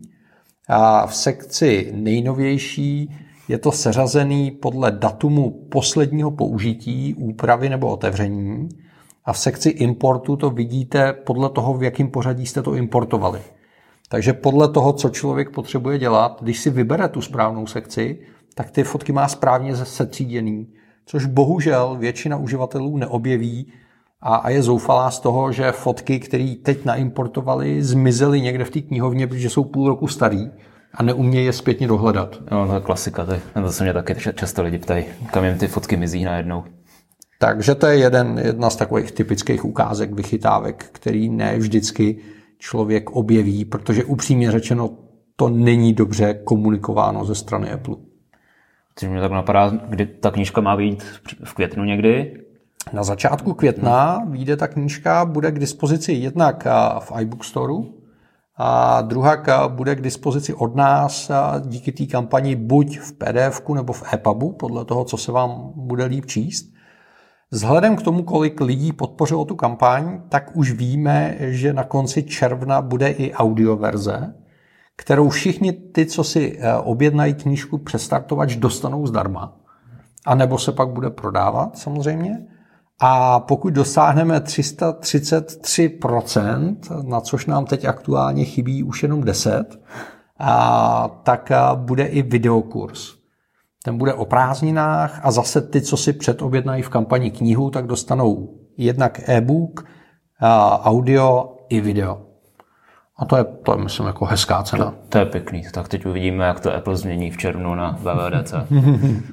A 0.68 1.06
v 1.06 1.16
sekci 1.16 1.92
nejnovější 1.94 3.16
je 3.48 3.58
to 3.58 3.72
seřazený 3.72 4.50
podle 4.50 4.90
datumu 4.90 5.50
posledního 5.50 6.30
použití, 6.30 7.14
úpravy 7.14 7.68
nebo 7.68 7.88
otevření 7.88 8.68
a 9.28 9.32
v 9.32 9.38
sekci 9.38 9.68
importu 9.68 10.36
to 10.36 10.50
vidíte 10.50 11.12
podle 11.12 11.50
toho, 11.50 11.74
v 11.74 11.82
jakém 11.82 12.08
pořadí 12.08 12.46
jste 12.46 12.62
to 12.62 12.74
importovali. 12.74 13.40
Takže 14.08 14.32
podle 14.32 14.68
toho, 14.68 14.92
co 14.92 15.08
člověk 15.08 15.50
potřebuje 15.50 15.98
dělat, 15.98 16.38
když 16.42 16.60
si 16.60 16.70
vybere 16.70 17.08
tu 17.08 17.20
správnou 17.20 17.66
sekci, 17.66 18.18
tak 18.54 18.70
ty 18.70 18.84
fotky 18.84 19.12
má 19.12 19.28
správně 19.28 19.76
setříděný, 19.76 20.66
což 21.06 21.26
bohužel 21.26 21.96
většina 22.00 22.36
uživatelů 22.36 22.96
neobjeví 22.96 23.72
a, 24.20 24.50
je 24.50 24.62
zoufalá 24.62 25.10
z 25.10 25.20
toho, 25.20 25.52
že 25.52 25.72
fotky, 25.72 26.20
které 26.20 26.54
teď 26.62 26.84
naimportovali, 26.84 27.82
zmizely 27.82 28.40
někde 28.40 28.64
v 28.64 28.70
té 28.70 28.80
knihovně, 28.80 29.26
protože 29.26 29.50
jsou 29.50 29.64
půl 29.64 29.88
roku 29.88 30.08
starý 30.08 30.50
a 30.94 31.02
neumějí 31.02 31.46
je 31.46 31.52
zpětně 31.52 31.88
dohledat. 31.88 32.38
No, 32.50 32.66
to 32.66 32.74
je 32.74 32.80
klasika, 32.80 33.24
to, 33.24 33.32
je, 33.32 33.40
to 33.62 33.72
se 33.72 33.84
mě 33.84 33.92
taky 33.92 34.14
často 34.34 34.62
lidi 34.62 34.78
ptají, 34.78 35.04
kam 35.32 35.44
jim 35.44 35.58
ty 35.58 35.68
fotky 35.68 35.96
mizí 35.96 36.24
najednou. 36.24 36.64
Takže 37.38 37.74
to 37.74 37.86
je 37.86 37.98
jeden, 37.98 38.40
jedna 38.44 38.70
z 38.70 38.76
takových 38.76 39.12
typických 39.12 39.64
ukázek 39.64 40.12
vychytávek, 40.12 40.84
který 40.92 41.28
ne 41.28 41.58
vždycky 41.58 42.18
člověk 42.58 43.10
objeví, 43.10 43.64
protože 43.64 44.04
upřímně 44.04 44.50
řečeno 44.50 44.90
to 45.36 45.48
není 45.48 45.94
dobře 45.94 46.34
komunikováno 46.34 47.24
ze 47.24 47.34
strany 47.34 47.70
Apple. 47.70 47.96
Což 48.96 49.08
mě 49.08 49.20
tak 49.20 49.32
napadá, 49.32 49.70
kdy 49.88 50.06
ta 50.06 50.30
knížka 50.30 50.60
má 50.60 50.76
být 50.76 51.02
v 51.44 51.54
květnu 51.54 51.84
někdy? 51.84 52.40
Na 52.92 53.02
začátku 53.02 53.54
května 53.54 54.24
vyjde 54.28 54.56
ta 54.56 54.68
knížka, 54.68 55.24
bude 55.24 55.52
k 55.52 55.58
dispozici 55.58 56.12
jednak 56.12 56.66
v 56.98 57.12
iBook 57.20 57.44
Store 57.44 57.74
a 58.56 59.00
druhá 59.02 59.68
bude 59.68 59.96
k 59.96 60.00
dispozici 60.00 60.54
od 60.54 60.76
nás 60.76 61.30
díky 61.60 61.92
té 61.92 62.06
kampani 62.06 62.56
buď 62.56 62.98
v 62.98 63.12
PDF 63.12 63.68
nebo 63.74 63.92
v 63.92 64.14
EPUBu, 64.14 64.52
podle 64.52 64.84
toho, 64.84 65.04
co 65.04 65.16
se 65.16 65.32
vám 65.32 65.72
bude 65.74 66.04
líp 66.04 66.26
číst. 66.26 66.77
Vzhledem 67.50 67.96
k 67.96 68.02
tomu, 68.02 68.22
kolik 68.22 68.60
lidí 68.60 68.92
podpořilo 68.92 69.44
tu 69.44 69.56
kampaň, 69.56 70.20
tak 70.28 70.56
už 70.56 70.72
víme, 70.72 71.36
že 71.38 71.72
na 71.72 71.84
konci 71.84 72.22
června 72.22 72.82
bude 72.82 73.08
i 73.08 73.32
audioverze, 73.32 74.34
kterou 74.96 75.28
všichni 75.28 75.72
ty, 75.72 76.06
co 76.06 76.24
si 76.24 76.58
eh, 76.58 76.74
objednají 76.74 77.34
knížku 77.34 77.78
přestartovač, 77.78 78.56
dostanou 78.56 79.06
zdarma. 79.06 79.56
A 80.26 80.34
nebo 80.34 80.58
se 80.58 80.72
pak 80.72 80.88
bude 80.88 81.10
prodávat 81.10 81.78
samozřejmě. 81.78 82.46
A 83.00 83.40
pokud 83.40 83.70
dosáhneme 83.70 84.38
333%, 84.38 86.76
na 87.08 87.20
což 87.20 87.46
nám 87.46 87.64
teď 87.64 87.84
aktuálně 87.84 88.44
chybí 88.44 88.82
už 88.82 89.02
jenom 89.02 89.24
10, 89.24 89.80
a, 90.38 91.08
tak 91.22 91.50
a 91.50 91.74
bude 91.74 92.04
i 92.04 92.22
videokurs. 92.22 93.17
Ten 93.84 93.98
bude 93.98 94.14
o 94.14 94.24
prázdninách 94.24 95.20
a 95.22 95.30
zase 95.30 95.60
ty, 95.60 95.80
co 95.80 95.96
si 95.96 96.12
předobjednají 96.12 96.82
v 96.82 96.88
kampani 96.88 97.30
knihu, 97.30 97.70
tak 97.70 97.86
dostanou 97.86 98.58
jednak 98.76 99.28
e-book, 99.28 99.84
audio 100.84 101.56
i 101.68 101.80
video. 101.80 102.28
A 103.18 103.24
to 103.24 103.36
je, 103.36 103.44
to 103.44 103.72
je 103.72 103.78
myslím, 103.78 104.06
jako 104.06 104.24
hezká 104.24 104.62
cena. 104.62 104.84
To, 104.84 104.96
to 105.08 105.18
je 105.18 105.26
pěkný. 105.26 105.62
Tak 105.72 105.88
teď 105.88 106.06
uvidíme, 106.06 106.44
jak 106.44 106.60
to 106.60 106.74
Apple 106.74 106.96
změní 106.96 107.30
v 107.30 107.36
červnu 107.36 107.74
na 107.74 107.98
WWDC. 108.00 108.54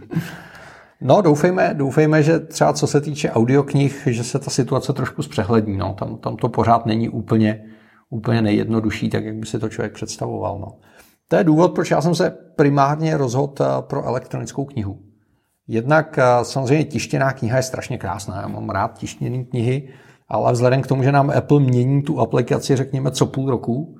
no, 1.01 1.21
doufejme, 1.21 1.73
doufejme, 1.73 2.23
že 2.23 2.39
třeba 2.39 2.73
co 2.73 2.87
se 2.87 3.01
týče 3.01 3.31
audioknih, 3.31 4.07
že 4.11 4.23
se 4.23 4.39
ta 4.39 4.49
situace 4.49 4.93
trošku 4.93 5.23
zpřehlední. 5.23 5.77
No. 5.77 5.93
Tam, 5.99 6.17
tam 6.17 6.37
to 6.37 6.49
pořád 6.49 6.85
není 6.85 7.09
úplně, 7.09 7.63
úplně 8.09 8.41
nejjednodušší, 8.41 9.09
tak 9.09 9.25
jak 9.25 9.35
by 9.35 9.45
si 9.45 9.59
to 9.59 9.69
člověk 9.69 9.93
představoval. 9.93 10.59
No. 10.59 10.67
To 11.27 11.35
je 11.35 11.43
důvod, 11.43 11.73
proč 11.75 11.91
já 11.91 12.01
jsem 12.01 12.15
se 12.15 12.29
primárně 12.55 13.17
rozhodl 13.17 13.53
eh, 13.63 13.81
pro 13.81 14.03
elektronickou 14.03 14.65
knihu. 14.65 14.99
Jednak 15.67 16.17
eh, 16.17 16.45
samozřejmě 16.45 16.85
tištěná 16.85 17.33
kniha 17.33 17.57
je 17.57 17.63
strašně 17.63 17.97
krásná, 17.97 18.41
já 18.41 18.47
mám 18.47 18.69
rád 18.69 18.97
tištěné 18.97 19.43
knihy, 19.43 19.89
ale 20.27 20.51
vzhledem 20.53 20.81
k 20.81 20.87
tomu, 20.87 21.03
že 21.03 21.11
nám 21.11 21.29
Apple 21.37 21.59
mění 21.59 22.01
tu 22.03 22.19
aplikaci, 22.19 22.75
řekněme, 22.75 23.11
co 23.11 23.25
půl 23.25 23.49
roku, 23.49 23.95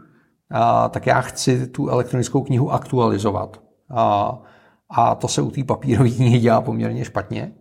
a, 0.52 0.90
tak 0.90 1.08
já 1.08 1.22
chci 1.22 1.68
tu 1.68 1.90
elektronickou 1.90 2.42
knihu 2.42 2.72
aktualizovat. 2.72 3.62
A, 3.96 4.38
a 4.90 5.16
to 5.16 5.28
se 5.28 5.42
u 5.42 5.52
té 5.52 5.64
papírové 5.64 6.10
knihy 6.10 6.40
dělá 6.40 6.62
poměrně 6.62 7.06
špatně. 7.06 7.54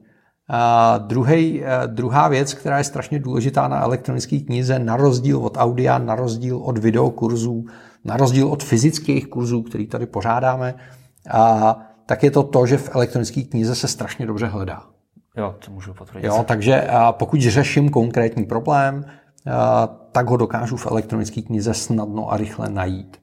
A 0.48 0.98
druhej, 0.98 1.64
eh, 1.64 1.86
druhá 1.86 2.28
věc, 2.28 2.54
která 2.54 2.78
je 2.78 2.84
strašně 2.84 3.18
důležitá 3.18 3.68
na 3.68 3.82
elektronické 3.82 4.38
knize, 4.38 4.78
na 4.78 4.96
rozdíl 4.96 5.38
od 5.38 5.56
audia, 5.56 5.98
na 5.98 6.14
rozdíl 6.14 6.56
od 6.56 6.78
videokurzů, 6.78 7.64
na 8.04 8.16
rozdíl 8.16 8.48
od 8.48 8.62
fyzických 8.62 9.26
kurzů, 9.26 9.62
který 9.62 9.86
tady 9.86 10.06
pořádáme, 10.06 10.74
a, 11.30 11.78
tak 12.06 12.22
je 12.22 12.30
to 12.30 12.42
to, 12.42 12.66
že 12.66 12.78
v 12.78 12.94
elektronické 12.96 13.42
knize 13.42 13.74
se 13.74 13.88
strašně 13.88 14.26
dobře 14.26 14.46
hledá. 14.46 14.82
Jo, 15.36 15.54
to 15.64 15.70
můžu 15.70 15.94
potvrdit. 15.94 16.26
Jo, 16.26 16.44
takže 16.48 16.82
a 16.82 17.12
pokud 17.12 17.40
řeším 17.40 17.88
konkrétní 17.88 18.44
problém, 18.44 19.04
a, 19.50 19.86
tak 19.86 20.26
ho 20.26 20.36
dokážu 20.36 20.76
v 20.76 20.86
elektronické 20.86 21.42
knize 21.42 21.74
snadno 21.74 22.32
a 22.32 22.36
rychle 22.36 22.68
najít. 22.68 23.16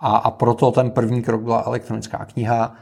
A, 0.00 0.16
a 0.16 0.30
proto 0.30 0.70
ten 0.70 0.90
první 0.90 1.22
krok 1.22 1.42
byla 1.42 1.62
elektronická 1.66 2.24
kniha. 2.24 2.74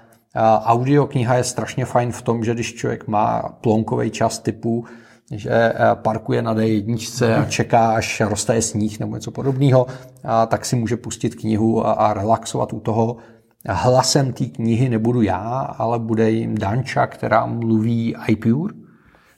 Audio 0.64 1.06
kniha 1.06 1.34
je 1.34 1.44
strašně 1.44 1.84
fajn 1.84 2.12
v 2.12 2.22
tom, 2.22 2.44
že 2.44 2.54
když 2.54 2.74
člověk 2.74 3.08
má 3.08 3.42
plonkový 3.60 4.10
čas 4.10 4.38
typu, 4.38 4.84
že 5.32 5.72
parkuje 5.94 6.42
na 6.42 6.54
D1 6.54 7.42
a 7.42 7.44
čeká, 7.44 7.94
až 7.94 8.20
roztaje 8.20 8.62
sníh 8.62 9.00
nebo 9.00 9.14
něco 9.14 9.30
podobného, 9.30 9.86
tak 10.46 10.64
si 10.64 10.76
může 10.76 10.96
pustit 10.96 11.34
knihu 11.34 11.86
a, 11.86 11.92
a 11.92 12.14
relaxovat 12.14 12.72
u 12.72 12.80
toho. 12.80 13.16
Hlasem 13.68 14.32
té 14.32 14.44
knihy 14.44 14.88
nebudu 14.88 15.22
já, 15.22 15.58
ale 15.78 15.98
bude 15.98 16.30
jim 16.30 16.58
Danča, 16.58 17.06
která 17.06 17.46
mluví 17.46 18.14
iPure. 18.28 18.74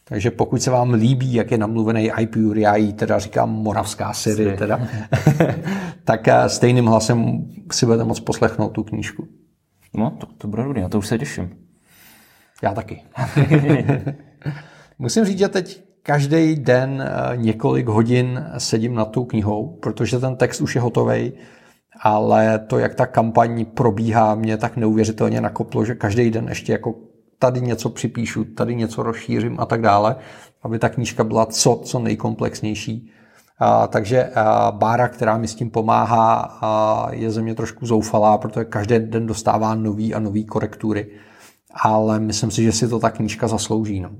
Takže 0.05 0.31
pokud 0.31 0.63
se 0.63 0.71
vám 0.71 0.93
líbí, 0.93 1.35
jak 1.35 1.51
je 1.51 1.59
namluvený 1.59 2.11
iPure, 2.21 2.61
já 2.61 2.77
jí 2.77 2.93
teda 2.93 3.19
říkám 3.19 3.51
moravská 3.51 4.13
Siri, 4.13 4.57
teda, 4.57 4.81
tak 6.05 6.29
eh, 6.29 6.49
stejným 6.49 6.87
hlasem 6.87 7.45
si 7.73 7.87
budete 7.87 8.05
moct 8.05 8.21
poslechnout 8.21 8.69
tu 8.69 8.83
knížku. 8.83 9.29
No, 9.95 10.11
to, 10.11 10.27
to 10.39 10.49
bude 10.49 10.63
dobrý, 10.63 10.83
na 10.83 10.89
to 10.89 10.99
už 10.99 11.07
se 11.07 11.19
těším. 11.19 11.51
Já 12.63 12.75
taky. 12.75 13.03
Musím 14.99 15.25
říct, 15.25 15.39
že 15.39 15.49
teď 15.49 15.85
každý 16.03 16.55
den 16.55 17.03
eh, 17.07 17.37
několik 17.37 17.89
hodin 17.89 18.45
sedím 18.59 18.95
nad 18.95 19.05
tou 19.05 19.25
knihou, 19.25 19.79
protože 19.83 20.19
ten 20.19 20.37
text 20.37 20.61
už 20.61 20.75
je 20.75 20.81
hotový 20.81 21.33
ale 22.01 22.59
to, 22.59 22.79
jak 22.79 22.95
ta 22.95 23.07
kampaň 23.07 23.65
probíhá, 23.65 24.35
mě 24.35 24.57
tak 24.57 24.77
neuvěřitelně 24.77 25.41
nakoplo, 25.41 25.85
že 25.85 25.95
každý 25.95 26.31
den 26.31 26.49
ještě 26.49 26.73
jako 26.73 26.95
tady 27.39 27.61
něco 27.61 27.91
připíšu, 27.91 28.45
tady 28.45 28.75
něco 28.75 29.03
rozšířím 29.03 29.61
a 29.61 29.67
tak 29.67 29.81
dále, 29.81 30.17
aby 30.63 30.79
ta 30.79 30.89
knížka 30.89 31.25
byla 31.25 31.47
co, 31.47 31.81
co 31.85 31.99
nejkomplexnější. 31.99 33.11
A, 33.59 33.87
takže 33.87 34.25
a, 34.25 34.71
Bára, 34.71 35.09
která 35.09 35.39
mi 35.39 35.49
s 35.49 35.55
tím 35.55 35.71
pomáhá, 35.71 36.59
a, 36.61 37.07
je 37.11 37.31
ze 37.31 37.43
mě 37.43 37.55
trošku 37.55 37.87
zoufalá, 37.87 38.39
protože 38.39 38.65
každý 38.65 38.99
den 38.99 39.27
dostává 39.27 39.75
nový 39.75 40.15
a 40.15 40.19
nový 40.19 40.45
korektury. 40.45 41.11
Ale 41.83 42.21
myslím 42.21 42.51
si, 42.51 42.63
že 42.63 42.73
si 42.73 42.89
to 42.89 42.99
ta 42.99 43.11
knížka 43.11 43.49
zaslouží. 43.49 44.01
No. 44.01 44.11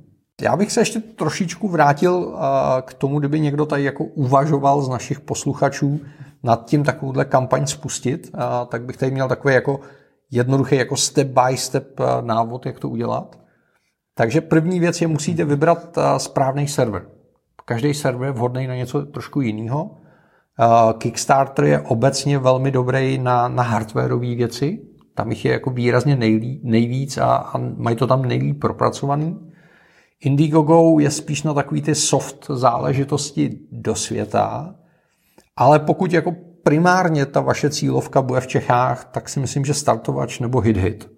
Já 0.43 0.57
bych 0.57 0.73
se 0.73 0.81
ještě 0.81 1.01
trošičku 1.01 1.69
vrátil 1.69 2.39
k 2.83 2.95
tomu, 2.95 3.19
kdyby 3.19 3.41
někdo 3.41 3.67
tady 3.67 3.85
jako 3.85 4.05
uvažoval 4.05 4.83
z 4.83 4.89
našich 4.89 5.21
posluchačů, 5.21 6.01
nad 6.43 6.65
tím 6.65 6.85
takovouhle 6.85 7.25
kampaň 7.25 7.67
spustit, 7.67 8.31
tak 8.69 8.83
bych 8.83 8.97
tady 8.97 9.13
měl 9.13 9.29
takový 9.29 9.55
jako 9.55 9.81
jednoduchý 10.31 10.77
jako 10.77 10.97
step 10.97 11.29
by 11.29 11.57
step 11.57 12.01
návod, 12.21 12.67
jak 12.67 12.79
to 12.81 12.89
udělat. 12.89 13.39
Takže 14.15 14.41
první 14.41 14.81
věc 14.81 15.01
je, 15.01 15.07
musíte 15.07 15.45
vybrat 15.45 15.99
správný 16.17 16.69
server. 16.69 17.07
Každý 17.65 17.95
server 17.95 18.27
je 18.27 18.33
vhodný 18.33 18.67
na 18.67 18.75
něco 18.75 19.03
trošku 19.03 19.41
jiného. 19.41 19.91
Kickstarter 20.99 21.65
je 21.65 21.81
obecně 21.81 22.39
velmi 22.39 22.71
dobrý 22.71 23.19
na, 23.19 23.49
na 23.49 23.63
hardwareové 23.63 24.35
věci. 24.35 24.79
Tam 25.15 25.31
jich 25.31 25.45
je 25.45 25.53
jako 25.53 25.71
výrazně 25.71 26.17
nejlí, 26.17 26.61
nejvíc 26.65 27.19
a, 27.19 27.35
a 27.37 27.59
mají 27.59 27.97
to 27.97 28.07
tam 28.07 28.23
nejlíp 28.23 28.61
propracovaný. 28.61 29.51
Indiegogo 30.25 30.99
je 31.01 31.11
spíš 31.11 31.43
na 31.43 31.55
takový 31.55 31.83
ty 31.83 31.95
soft 31.95 32.47
záležitosti 32.49 33.59
do 33.73 33.95
světa, 33.95 34.75
ale 35.57 35.79
pokud 35.79 36.13
jako 36.13 36.35
primárně 36.63 37.27
ta 37.27 37.41
vaše 37.41 37.71
cílovka 37.71 38.23
bude 38.23 38.41
v 38.41 38.47
Čechách, 38.47 39.05
tak 39.05 39.29
si 39.29 39.41
myslím, 39.41 39.65
že 39.65 39.75
startovač 39.75 40.41
nebo 40.41 40.61
hit-hit. 40.61 41.09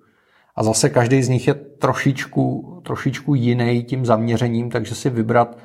A 0.56 0.62
zase 0.62 0.90
každý 0.90 1.22
z 1.22 1.28
nich 1.28 1.48
je 1.48 1.54
trošičku, 1.54 2.76
trošičku 2.84 3.34
jiný 3.34 3.84
tím 3.84 4.06
zaměřením, 4.06 4.70
takže 4.70 4.94
si 4.94 5.10
vybrat, 5.10 5.58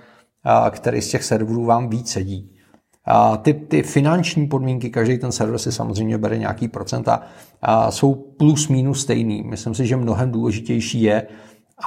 který 0.70 1.02
z 1.02 1.10
těch 1.10 1.24
serverů 1.24 1.66
vám 1.66 1.90
víc 1.90 2.12
sedí. 2.12 2.58
A 3.06 3.38
ty, 3.38 3.54
ty 3.54 3.84
finanční 3.84 4.48
podmínky, 4.48 4.90
každý 4.90 5.18
ten 5.18 5.32
server 5.32 5.58
si 5.58 5.72
samozřejmě 5.72 6.18
bere 6.18 6.38
nějaký 6.38 6.68
procenta, 6.68 7.22
a 7.62 7.92
jsou 7.92 8.14
plus 8.14 8.68
minus 8.68 9.02
stejný. 9.02 9.44
Myslím 9.44 9.76
si, 9.76 9.88
že 9.88 9.96
mnohem 9.96 10.32
důležitější 10.32 11.02
je, 11.02 11.28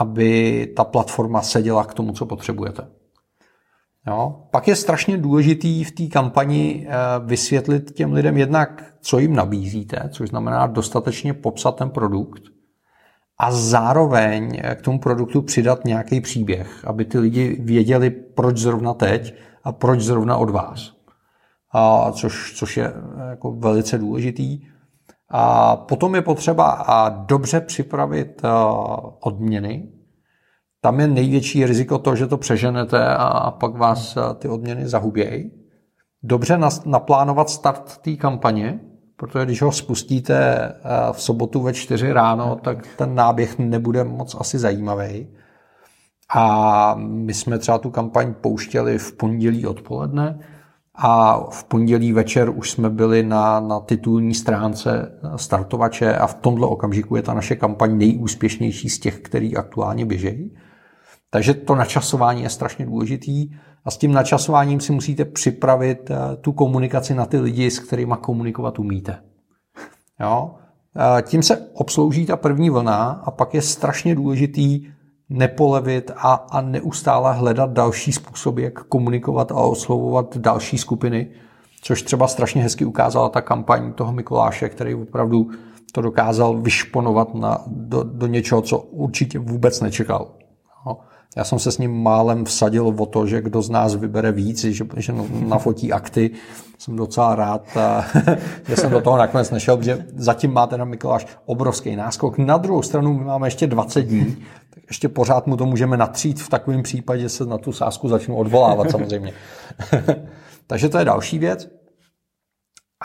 aby 0.00 0.66
ta 0.76 0.84
platforma 0.84 1.42
seděla 1.42 1.84
k 1.84 1.94
tomu, 1.94 2.12
co 2.12 2.26
potřebujete. 2.26 2.86
Jo. 4.06 4.46
Pak 4.50 4.68
je 4.68 4.76
strašně 4.76 5.18
důležitý 5.18 5.84
v 5.84 5.92
té 5.92 6.06
kampani 6.06 6.86
eh, 6.88 6.94
vysvětlit 7.24 7.92
těm 7.92 8.12
lidem 8.12 8.36
jednak, 8.36 8.94
co 9.00 9.18
jim 9.18 9.36
nabízíte, 9.36 10.08
což 10.12 10.28
znamená 10.28 10.66
dostatečně 10.66 11.34
popsat 11.34 11.76
ten 11.76 11.90
produkt. 11.90 12.42
a 13.38 13.52
zároveň 13.52 14.62
k 14.74 14.82
tomu 14.82 14.98
produktu 14.98 15.42
přidat 15.42 15.84
nějaký 15.84 16.20
příběh, 16.20 16.84
aby 16.84 17.04
ty 17.04 17.18
lidi 17.18 17.56
věděli, 17.60 18.10
proč 18.10 18.56
zrovna 18.58 18.94
teď 18.94 19.34
a 19.64 19.72
proč 19.72 20.00
zrovna 20.00 20.36
od 20.36 20.50
vás. 20.50 20.92
A 21.72 22.12
což, 22.12 22.54
což 22.56 22.76
je 22.76 22.92
jako 23.30 23.52
velice 23.52 23.98
důležitý. 23.98 24.60
A 25.36 25.76
potom 25.76 26.14
je 26.14 26.22
potřeba 26.22 26.84
dobře 27.26 27.60
připravit 27.60 28.42
odměny. 29.20 29.88
Tam 30.80 31.00
je 31.00 31.08
největší 31.08 31.66
riziko 31.66 31.98
to, 31.98 32.16
že 32.16 32.26
to 32.26 32.36
přeženete 32.36 33.16
a 33.16 33.50
pak 33.50 33.76
vás 33.76 34.18
ty 34.38 34.48
odměny 34.48 34.88
zahubějí. 34.88 35.50
Dobře 36.22 36.58
naplánovat 36.86 37.50
start 37.50 37.98
té 37.98 38.16
kampaně, 38.16 38.80
protože 39.16 39.44
když 39.44 39.62
ho 39.62 39.72
spustíte 39.72 40.58
eh, 40.58 41.12
v 41.12 41.22
sobotu 41.22 41.62
ve 41.62 41.72
4 41.72 42.12
ráno, 42.12 42.56
tak 42.62 42.86
ten 42.96 43.14
náběh 43.14 43.58
nebude 43.58 44.04
moc 44.04 44.36
asi 44.40 44.58
zajímavý. 44.58 45.26
A 46.34 46.94
my 46.98 47.34
jsme 47.34 47.58
třeba 47.58 47.78
tu 47.78 47.90
kampaň 47.90 48.34
pouštěli 48.40 48.98
v 48.98 49.12
pondělí 49.12 49.66
odpoledne 49.66 50.38
a 50.94 51.40
v 51.50 51.64
pondělí 51.64 52.12
večer 52.12 52.50
už 52.50 52.70
jsme 52.70 52.90
byli 52.90 53.22
na, 53.22 53.60
na 53.60 53.80
titulní 53.80 54.34
stránce 54.34 55.18
startovače 55.36 56.16
a 56.16 56.26
v 56.26 56.34
tomto 56.34 56.68
okamžiku 56.68 57.16
je 57.16 57.22
ta 57.22 57.34
naše 57.34 57.56
kampaň 57.56 57.98
nejúspěšnější 57.98 58.88
z 58.88 58.98
těch, 58.98 59.20
který 59.20 59.56
aktuálně 59.56 60.06
běžejí. 60.06 60.56
Takže 61.30 61.54
to 61.54 61.74
načasování 61.74 62.42
je 62.42 62.50
strašně 62.50 62.86
důležitý 62.86 63.50
a 63.84 63.90
s 63.90 63.96
tím 63.96 64.12
načasováním 64.12 64.80
si 64.80 64.92
musíte 64.92 65.24
připravit 65.24 66.10
eh, 66.10 66.36
tu 66.36 66.52
komunikaci 66.52 67.14
na 67.14 67.26
ty 67.26 67.38
lidi, 67.38 67.70
s 67.70 67.78
kterými 67.78 68.14
komunikovat 68.20 68.78
umíte. 68.78 69.22
Jo? 70.20 70.54
Eh, 70.96 71.22
tím 71.22 71.42
se 71.42 71.68
obslouží 71.72 72.26
ta 72.26 72.36
první 72.36 72.70
vlna 72.70 73.22
a 73.24 73.30
pak 73.30 73.54
je 73.54 73.62
strašně 73.62 74.14
důležitý 74.14 74.86
nepolevit 75.28 76.10
a, 76.16 76.32
a 76.32 76.60
neustále 76.60 77.34
hledat 77.34 77.70
další 77.70 78.12
způsoby, 78.12 78.64
jak 78.64 78.84
komunikovat 78.84 79.52
a 79.52 79.54
oslovovat 79.54 80.36
další 80.36 80.78
skupiny, 80.78 81.30
což 81.82 82.02
třeba 82.02 82.28
strašně 82.28 82.62
hezky 82.62 82.84
ukázala 82.84 83.28
ta 83.28 83.40
kampaň 83.40 83.92
toho 83.92 84.12
Mikuláše, 84.12 84.68
který 84.68 84.94
opravdu 84.94 85.50
to 85.92 86.00
dokázal 86.00 86.60
vyšponovat 86.60 87.34
na, 87.34 87.58
do, 87.66 88.02
do 88.02 88.26
něčeho, 88.26 88.62
co 88.62 88.78
určitě 88.78 89.38
vůbec 89.38 89.80
nečekal. 89.80 90.30
Já 91.36 91.44
jsem 91.44 91.58
se 91.58 91.72
s 91.72 91.78
ním 91.78 92.02
málem 92.02 92.44
vsadil 92.44 92.94
o 92.98 93.06
to, 93.06 93.26
že 93.26 93.40
kdo 93.40 93.62
z 93.62 93.70
nás 93.70 93.94
vybere 93.94 94.32
víc, 94.32 94.64
že, 94.64 94.84
že 94.96 95.14
nafotí 95.30 95.92
akty. 95.92 96.30
Jsem 96.78 96.96
docela 96.96 97.34
rád, 97.34 97.76
a, 97.76 98.04
že 98.68 98.76
jsem 98.76 98.90
do 98.90 99.00
toho 99.00 99.16
nakonec 99.16 99.50
nešel, 99.50 99.82
že 99.82 100.06
zatím 100.16 100.52
má 100.52 100.66
ten 100.66 100.84
Mikuláš 100.84 101.26
obrovský 101.46 101.96
náskok. 101.96 102.38
Na 102.38 102.56
druhou 102.56 102.82
stranu 102.82 103.14
my 103.14 103.24
máme 103.24 103.46
ještě 103.46 103.66
20 103.66 104.02
dní, 104.02 104.36
tak 104.70 104.82
ještě 104.88 105.08
pořád 105.08 105.46
mu 105.46 105.56
to 105.56 105.66
můžeme 105.66 105.96
natřít 105.96 106.42
v 106.42 106.48
takovém 106.48 106.82
případě, 106.82 107.28
se 107.28 107.46
na 107.46 107.58
tu 107.58 107.72
sásku 107.72 108.08
začnu 108.08 108.36
odvolávat 108.36 108.90
samozřejmě. 108.90 109.32
Takže 110.66 110.88
to 110.88 110.98
je 110.98 111.04
další 111.04 111.38
věc. 111.38 111.68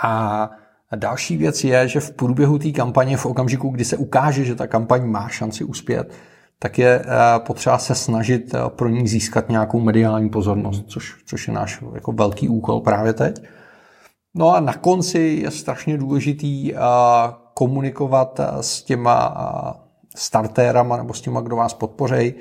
A 0.04 0.50
další 0.96 1.38
věc 1.38 1.63
je, 1.63 1.88
že 1.88 2.00
v 2.00 2.12
průběhu 2.12 2.60
té 2.60 2.72
kampaně, 2.72 3.18
v 3.18 3.26
okamžiku, 3.26 3.70
kdy 3.70 3.86
se 3.86 3.98
ukáže, 3.98 4.46
že 4.46 4.56
ta 4.56 4.68
kampaň 4.68 5.06
má 5.06 5.30
šanci 5.30 5.63
uspět, 5.63 6.13
tak 6.60 6.78
je 6.78 7.00
eh, 7.00 7.39
potřeba 7.39 7.78
se 7.78 7.95
snažit 7.95 8.54
eh, 8.54 8.69
pro 8.69 8.89
ní 8.89 9.08
získat 9.08 9.50
nějakou 9.50 9.80
mediální 9.80 10.30
pozornost, 10.30 10.84
což, 10.88 11.15
což 11.26 11.48
je 11.48 11.54
náš 11.54 11.84
jako 11.93 12.12
velký 12.12 12.50
úkol 12.50 12.80
právě 12.80 13.13
teď. 13.13 13.41
No 14.36 14.56
a 14.56 14.60
na 14.60 14.74
konci 14.74 15.19
je 15.19 15.52
strašně 15.52 15.98
důležitý 15.98 16.76
eh, 16.76 16.80
komunikovat 17.54 18.39
s 18.62 18.84
těma 18.84 19.36
startérama 20.15 20.98
nebo 20.98 21.13
s 21.13 21.22
těma, 21.22 21.41
kdo 21.41 21.56
vás 21.56 21.74
podpoří, 21.74 22.34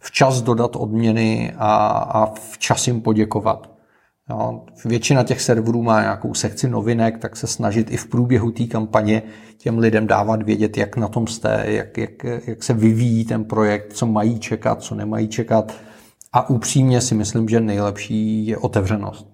včas 0.00 0.42
dodat 0.42 0.76
odměny 0.76 1.54
a, 1.58 1.86
a 1.88 2.26
včas 2.26 2.86
jim 2.86 3.00
poděkovat. 3.00 3.75
Jo, 4.30 4.64
většina 4.84 5.22
těch 5.22 5.40
serverů 5.40 5.82
má 5.82 6.00
nějakou 6.00 6.34
sekci 6.34 6.68
novinek, 6.68 7.18
tak 7.18 7.36
se 7.36 7.46
snažit 7.46 7.90
i 7.90 7.96
v 7.96 8.06
průběhu 8.06 8.50
té 8.50 8.64
kampaně 8.64 9.22
těm 9.58 9.78
lidem 9.78 10.06
dávat 10.06 10.42
vědět, 10.42 10.76
jak 10.76 10.96
na 10.96 11.08
tom 11.08 11.26
jste, 11.26 11.64
jak, 11.66 11.98
jak, 11.98 12.24
jak 12.46 12.62
se 12.62 12.74
vyvíjí 12.74 13.24
ten 13.24 13.44
projekt, 13.44 13.92
co 13.92 14.06
mají 14.06 14.38
čekat, 14.38 14.82
co 14.82 14.94
nemají 14.94 15.28
čekat. 15.28 15.74
A 16.32 16.50
upřímně 16.50 17.00
si 17.00 17.14
myslím, 17.14 17.48
že 17.48 17.60
nejlepší 17.60 18.46
je 18.46 18.58
otevřenost. 18.58 19.28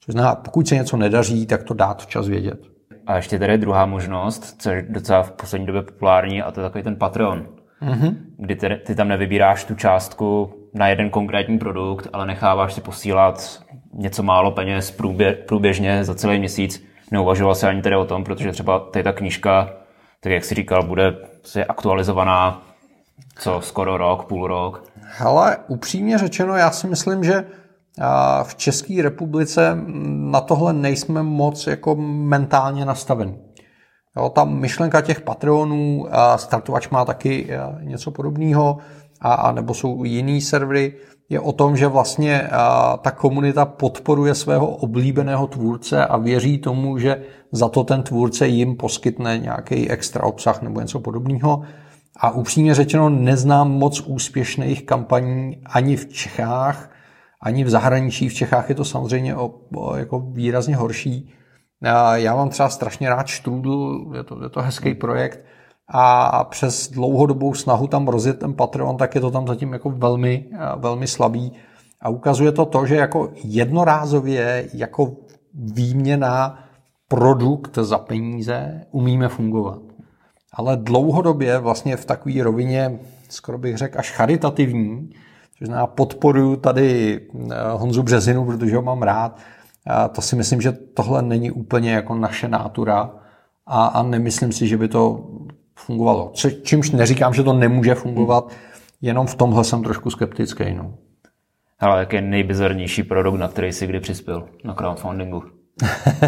Což 0.00 0.12
znamená, 0.12 0.34
pokud 0.34 0.68
se 0.68 0.74
něco 0.74 0.96
nedaří, 0.96 1.46
tak 1.46 1.62
to 1.62 1.74
dát 1.74 2.02
včas 2.02 2.28
vědět. 2.28 2.60
A 3.06 3.16
ještě 3.16 3.38
tady 3.38 3.52
je 3.52 3.58
druhá 3.58 3.86
možnost, 3.86 4.54
co 4.58 4.70
je 4.70 4.86
docela 4.88 5.22
v 5.22 5.30
poslední 5.32 5.66
době 5.66 5.82
populární, 5.82 6.42
a 6.42 6.50
to 6.50 6.60
je 6.60 6.66
takový 6.66 6.84
ten 6.84 6.96
Patreon. 6.96 7.46
Mm-hmm. 7.82 8.16
Kdy 8.36 8.56
ty, 8.56 8.68
ty 8.86 8.94
tam 8.94 9.08
nevybíráš 9.08 9.64
tu 9.64 9.74
částku 9.74 10.54
na 10.74 10.88
jeden 10.88 11.10
konkrétní 11.10 11.58
produkt, 11.58 12.08
ale 12.12 12.26
necháváš 12.26 12.74
si 12.74 12.80
posílat 12.80 13.62
něco 13.92 14.22
málo 14.22 14.50
peněz 14.50 14.90
průbě, 14.90 15.32
průběžně 15.32 16.04
za 16.04 16.14
celý 16.14 16.38
měsíc. 16.38 16.86
Neuvažoval 17.10 17.54
se 17.54 17.68
ani 17.68 17.82
tedy 17.82 17.96
o 17.96 18.04
tom, 18.04 18.24
protože 18.24 18.52
třeba 18.52 18.78
tady 18.78 19.02
ta 19.02 19.12
knížka, 19.12 19.70
tak 20.20 20.32
jak 20.32 20.44
si 20.44 20.54
říkal, 20.54 20.82
bude 20.82 21.16
se 21.42 21.64
aktualizovaná 21.64 22.62
co 23.38 23.60
skoro 23.60 23.96
rok, 23.96 24.24
půl 24.24 24.46
rok. 24.46 24.84
Hele, 25.00 25.56
upřímně 25.68 26.18
řečeno, 26.18 26.56
já 26.56 26.70
si 26.70 26.86
myslím, 26.86 27.24
že 27.24 27.44
v 28.42 28.54
České 28.54 29.02
republice 29.02 29.78
na 30.06 30.40
tohle 30.40 30.72
nejsme 30.72 31.22
moc 31.22 31.66
jako 31.66 31.94
mentálně 32.04 32.84
nastavení. 32.84 33.38
Jo, 34.16 34.28
ta 34.28 34.44
myšlenka 34.44 35.00
těch 35.00 35.20
Patreonů, 35.20 36.06
startovač 36.36 36.88
má 36.88 37.04
taky 37.04 37.48
něco 37.80 38.10
podobného, 38.10 38.78
a, 39.20 39.34
a 39.34 39.52
nebo 39.52 39.74
jsou 39.74 40.04
jiný 40.04 40.40
servery, 40.40 40.94
je 41.28 41.40
o 41.40 41.52
tom, 41.52 41.76
že 41.76 41.86
vlastně 41.86 42.48
ta 43.00 43.10
komunita 43.10 43.64
podporuje 43.64 44.34
svého 44.34 44.66
oblíbeného 44.66 45.46
tvůrce 45.46 46.06
a 46.06 46.16
věří 46.16 46.58
tomu, 46.58 46.98
že 46.98 47.22
za 47.52 47.68
to 47.68 47.84
ten 47.84 48.02
tvůrce 48.02 48.48
jim 48.48 48.76
poskytne 48.76 49.38
nějaký 49.38 49.90
extra 49.90 50.24
obsah 50.24 50.62
nebo 50.62 50.80
něco 50.80 51.00
podobného. 51.00 51.62
A 52.20 52.30
upřímně 52.30 52.74
řečeno, 52.74 53.08
neznám 53.08 53.70
moc 53.70 54.00
úspěšných 54.00 54.86
kampaní 54.86 55.60
ani 55.66 55.96
v 55.96 56.08
Čechách, 56.08 56.90
ani 57.42 57.64
v 57.64 57.70
zahraničí. 57.70 58.28
V 58.28 58.34
Čechách 58.34 58.68
je 58.68 58.74
to 58.74 58.84
samozřejmě 58.84 59.36
o, 59.36 59.54
o, 59.74 59.96
jako 59.96 60.20
výrazně 60.20 60.76
horší. 60.76 61.32
Já 62.14 62.36
mám 62.36 62.48
třeba 62.48 62.68
strašně 62.68 63.08
rád 63.08 63.28
Strudel, 63.28 64.04
je 64.14 64.22
to, 64.22 64.42
je 64.42 64.48
to 64.48 64.62
hezký 64.62 64.94
projekt, 64.94 65.40
a 65.88 66.44
přes 66.44 66.90
dlouhodobou 66.90 67.54
snahu 67.54 67.86
tam 67.86 68.08
rozjet 68.08 68.38
ten 68.38 68.54
Patreon, 68.54 68.96
tak 68.96 69.14
je 69.14 69.20
to 69.20 69.30
tam 69.30 69.46
zatím 69.46 69.72
jako 69.72 69.90
velmi, 69.90 70.44
velmi 70.76 71.06
slabý. 71.06 71.52
A 72.00 72.08
ukazuje 72.08 72.52
to 72.52 72.66
to, 72.66 72.86
že 72.86 72.96
jako 72.96 73.30
jednorázově, 73.44 74.68
jako 74.74 75.12
výměna 75.54 76.58
produkt 77.08 77.78
za 77.78 77.98
peníze 77.98 78.84
umíme 78.90 79.28
fungovat. 79.28 79.78
Ale 80.52 80.76
dlouhodobě 80.76 81.58
vlastně 81.58 81.96
v 81.96 82.04
takové 82.04 82.42
rovině, 82.42 82.98
skoro 83.28 83.58
bych 83.58 83.76
řekl, 83.76 83.98
až 83.98 84.10
charitativní, 84.10 85.10
což 85.58 85.66
znamená 85.66 85.86
podporuji 85.86 86.56
tady 86.56 87.20
eh, 87.20 87.54
Honzu 87.72 88.02
Březinu, 88.02 88.44
protože 88.44 88.76
ho 88.76 88.82
mám 88.82 89.02
rád, 89.02 89.38
to 90.12 90.22
si 90.22 90.36
myslím, 90.36 90.60
že 90.60 90.72
tohle 90.72 91.22
není 91.22 91.50
úplně 91.50 91.92
jako 91.92 92.14
naše 92.14 92.48
nátura 92.48 93.10
a, 93.66 93.86
a 93.86 94.02
nemyslím 94.02 94.52
si, 94.52 94.66
že 94.66 94.76
by 94.76 94.88
to 94.88 95.30
fungovalo. 95.74 96.32
Čímž 96.62 96.90
neříkám, 96.90 97.34
že 97.34 97.42
to 97.42 97.52
nemůže 97.52 97.94
fungovat, 97.94 98.52
jenom 99.00 99.26
v 99.26 99.34
tomhle 99.34 99.64
jsem 99.64 99.82
trošku 99.82 100.10
skeptický. 100.10 100.74
No. 100.74 100.94
Ale 101.80 101.98
jaký 101.98 102.16
je 102.16 102.22
nejbizarnější 102.22 103.02
produkt, 103.02 103.38
na 103.38 103.48
který 103.48 103.72
jsi 103.72 103.86
kdy 103.86 104.00
přispěl 104.00 104.48
na 104.64 104.74
crowdfundingu? 104.74 105.44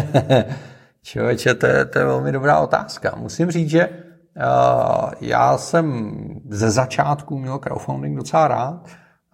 Člověče, 1.03 1.53
to 1.53 1.65
je, 1.65 1.85
to 1.85 1.99
je 1.99 2.05
velmi 2.05 2.31
dobrá 2.31 2.59
otázka. 2.59 3.15
Musím 3.17 3.51
říct, 3.51 3.69
že 3.69 3.89
uh, 3.89 5.11
já 5.21 5.57
jsem 5.57 6.15
ze 6.49 6.71
začátku 6.71 7.39
měl 7.39 7.57
crowdfunding 7.57 8.17
docela 8.17 8.47
rád 8.47 8.87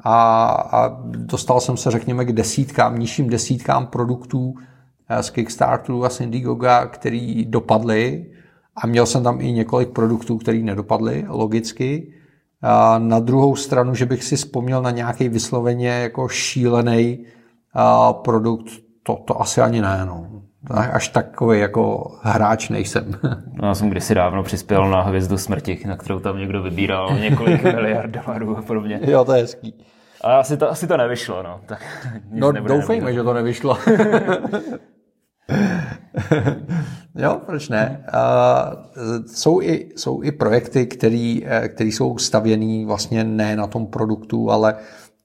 a, 0.05 0.47
a 0.71 0.97
dostal 1.05 1.59
jsem 1.59 1.77
se, 1.77 1.91
řekněme, 1.91 2.25
k 2.25 2.31
desítkám, 2.31 2.99
nižším 2.99 3.29
desítkám 3.29 3.87
produktů 3.87 4.55
z 5.21 5.29
Kickstarteru 5.29 6.05
a 6.05 6.09
Indiegoga, 6.19 6.85
který 6.85 7.45
dopadly 7.45 8.25
a 8.75 8.87
měl 8.87 9.05
jsem 9.05 9.23
tam 9.23 9.41
i 9.41 9.51
několik 9.51 9.89
produktů, 9.89 10.37
které 10.37 10.57
nedopadly, 10.57 11.25
logicky. 11.27 12.13
A 12.61 12.99
na 12.99 13.19
druhou 13.19 13.55
stranu, 13.55 13.95
že 13.95 14.05
bych 14.05 14.23
si 14.23 14.35
vzpomněl 14.35 14.81
na 14.81 14.91
nějaký 14.91 15.29
vysloveně 15.29 15.89
jako 15.89 16.27
šílený 16.27 17.25
produkt, 18.11 18.65
to, 19.03 19.15
to 19.15 19.41
asi 19.41 19.61
ani 19.61 19.81
ne. 19.81 20.05
No. 20.05 20.27
Až 20.69 21.07
takový 21.07 21.59
jako 21.59 22.11
hráč 22.21 22.69
nejsem. 22.69 23.11
No, 23.61 23.67
já 23.67 23.75
jsem 23.75 23.89
kdysi 23.89 24.15
dávno 24.15 24.43
přispěl 24.43 24.89
na 24.89 25.01
Hvězdu 25.01 25.37
smrti, 25.37 25.79
na 25.87 25.97
kterou 25.97 26.19
tam 26.19 26.37
někdo 26.37 26.63
vybíral 26.63 27.19
několik 27.19 27.63
miliard 27.75 28.11
dolarů 28.11 28.57
a 28.57 28.61
podobně. 28.61 28.99
Jo, 29.03 29.25
to 29.25 29.33
je 29.33 29.41
hezký. 29.41 29.73
Ale 30.21 30.35
asi 30.35 30.57
to, 30.57 30.71
asi 30.71 30.87
to 30.87 30.97
nevyšlo, 30.97 31.43
no. 31.43 31.61
Tak 31.65 31.79
no 32.31 32.51
doufejme, 32.51 33.13
že 33.13 33.23
to 33.23 33.33
nevyšlo. 33.33 33.77
Jo, 37.17 37.41
proč 37.45 37.69
ne? 37.69 38.05
Uh, 38.13 39.25
jsou, 39.25 39.61
i, 39.61 39.89
jsou 39.95 40.23
i 40.23 40.31
projekty, 40.31 40.85
které 40.85 41.39
eh, 41.45 41.69
jsou 41.79 42.17
stavěný 42.17 42.85
vlastně 42.85 43.23
ne 43.23 43.55
na 43.55 43.67
tom 43.67 43.87
produktu, 43.87 44.51
ale 44.51 44.75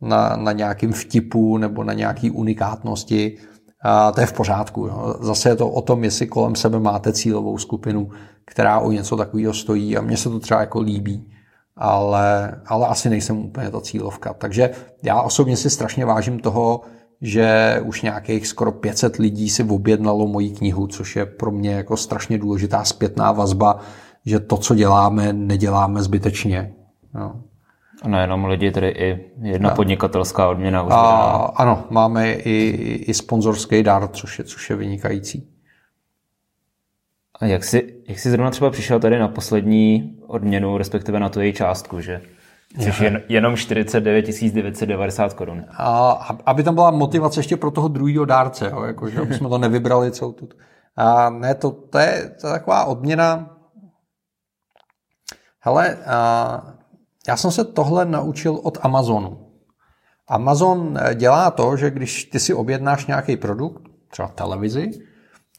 na, 0.01 0.37
na 0.37 0.53
nějakým 0.53 0.93
vtipu 0.93 1.59
nebo 1.59 1.85
na 1.85 1.93
nějaký 1.93 2.31
unikátnosti. 2.31 3.39
A 3.83 4.13
to 4.13 4.21
je 4.21 4.27
v 4.27 4.33
pořádku. 4.33 4.87
Jo. 4.87 5.17
Zase 5.21 5.49
je 5.49 5.57
to 5.57 5.69
o 5.71 5.83
tom, 5.83 6.05
jestli 6.05 6.27
kolem 6.27 6.55
sebe 6.55 6.81
máte 6.81 7.13
cílovou 7.13 7.59
skupinu, 7.59 8.11
která 8.45 8.79
o 8.79 8.91
něco 8.91 9.17
takového 9.17 9.55
stojí 9.55 9.97
a 9.97 10.01
mně 10.01 10.17
se 10.17 10.29
to 10.29 10.41
třeba 10.41 10.61
jako 10.61 10.81
líbí, 10.81 11.33
ale, 11.81 12.55
ale 12.67 12.87
asi 12.87 13.11
nejsem 13.11 13.39
úplně 13.39 13.71
ta 13.71 13.81
cílovka. 13.81 14.35
Takže 14.35 14.71
já 15.03 15.23
osobně 15.23 15.57
si 15.57 15.71
strašně 15.71 16.05
vážím 16.05 16.39
toho, 16.39 16.81
že 17.21 17.81
už 17.85 18.03
nějakých 18.03 18.47
skoro 18.47 18.73
500 18.73 19.17
lidí 19.17 19.51
si 19.51 19.65
objednalo 19.65 20.27
moji 20.27 20.51
knihu, 20.51 20.87
což 20.87 21.17
je 21.17 21.27
pro 21.27 21.51
mě 21.51 21.71
jako 21.71 21.97
strašně 21.97 22.39
důležitá 22.39 22.85
zpětná 22.85 23.33
vazba, 23.33 23.81
že 24.27 24.41
to, 24.41 24.57
co 24.57 24.75
děláme, 24.75 25.33
neděláme 25.33 26.03
zbytečně. 26.03 26.75
No. 27.15 27.43
A 28.03 28.09
nejenom 28.09 28.45
lidi, 28.45 28.71
tedy 28.71 28.89
i 28.89 29.31
jedna 29.43 29.71
a, 29.71 29.75
podnikatelská 29.75 30.49
odměna. 30.49 30.83
Už 30.83 30.93
a, 30.93 31.53
ano, 31.57 31.85
máme 31.91 32.33
i, 32.33 32.69
i 33.09 33.15
sponzorský 33.15 33.83
dar, 33.83 34.09
což 34.09 34.39
je, 34.39 34.45
což 34.45 34.71
je 34.71 34.77
vynikající. 34.77 35.49
A 37.41 37.47
jak 37.47 37.65
jsi, 37.65 38.03
jak 38.09 38.19
jsi 38.19 38.31
zrovna 38.31 38.51
třeba 38.51 38.71
přišel 38.71 39.01
tady 39.01 39.19
na 39.19 39.29
poslední 39.29 40.19
odměnu, 40.27 40.79
respektive 40.79 41.21
na 41.21 41.29
tu 41.29 41.41
její 41.41 41.53
částku, 41.53 42.01
že? 42.01 42.23
Což 42.85 43.01
je 43.01 43.23
jenom 43.29 43.57
49 43.57 44.27
990 44.53 45.35
korun. 45.35 45.65
A 45.79 46.11
aby 46.47 46.63
tam 46.63 46.75
byla 46.75 46.91
motivace 46.91 47.41
ještě 47.41 47.57
pro 47.57 47.71
toho 47.71 47.89
druhého 47.89 48.25
dárce, 48.25 48.71
jo, 48.71 48.83
jako, 48.83 49.09
že 49.09 49.21
jsme 49.21 49.49
to 49.49 49.59
nevybrali 49.59 50.11
celou 50.11 50.33
tu. 50.33 50.49
A 50.97 51.31
ne, 51.31 51.55
to, 51.55 51.71
to, 51.71 51.99
je, 51.99 52.35
to 52.41 52.47
je 52.47 52.53
taková 52.53 52.85
odměna. 52.85 53.57
Hele, 55.61 55.97
a 56.07 56.75
já 57.29 57.37
jsem 57.37 57.51
se 57.51 57.65
tohle 57.65 58.05
naučil 58.05 58.61
od 58.63 58.79
Amazonu. 58.83 59.47
Amazon 60.29 60.99
dělá 61.15 61.51
to, 61.51 61.77
že 61.77 61.91
když 61.91 62.25
ty 62.25 62.41
si 62.41 62.55
objednáš 62.55 63.07
nějaký 63.07 63.37
produkt, 63.37 63.83
třeba 64.11 64.29
televizi, 64.29 64.91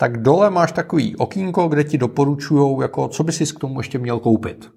tak 0.01 0.21
dole 0.21 0.49
máš 0.49 0.71
takový 0.71 1.15
okýnko, 1.15 1.67
kde 1.67 1.83
ti 1.83 1.97
doporučují, 1.97 2.77
jako, 2.81 3.07
co 3.07 3.23
by 3.23 3.31
si 3.31 3.45
k 3.45 3.59
tomu 3.59 3.79
ještě 3.79 3.99
měl 3.99 4.19
koupit. 4.19 4.71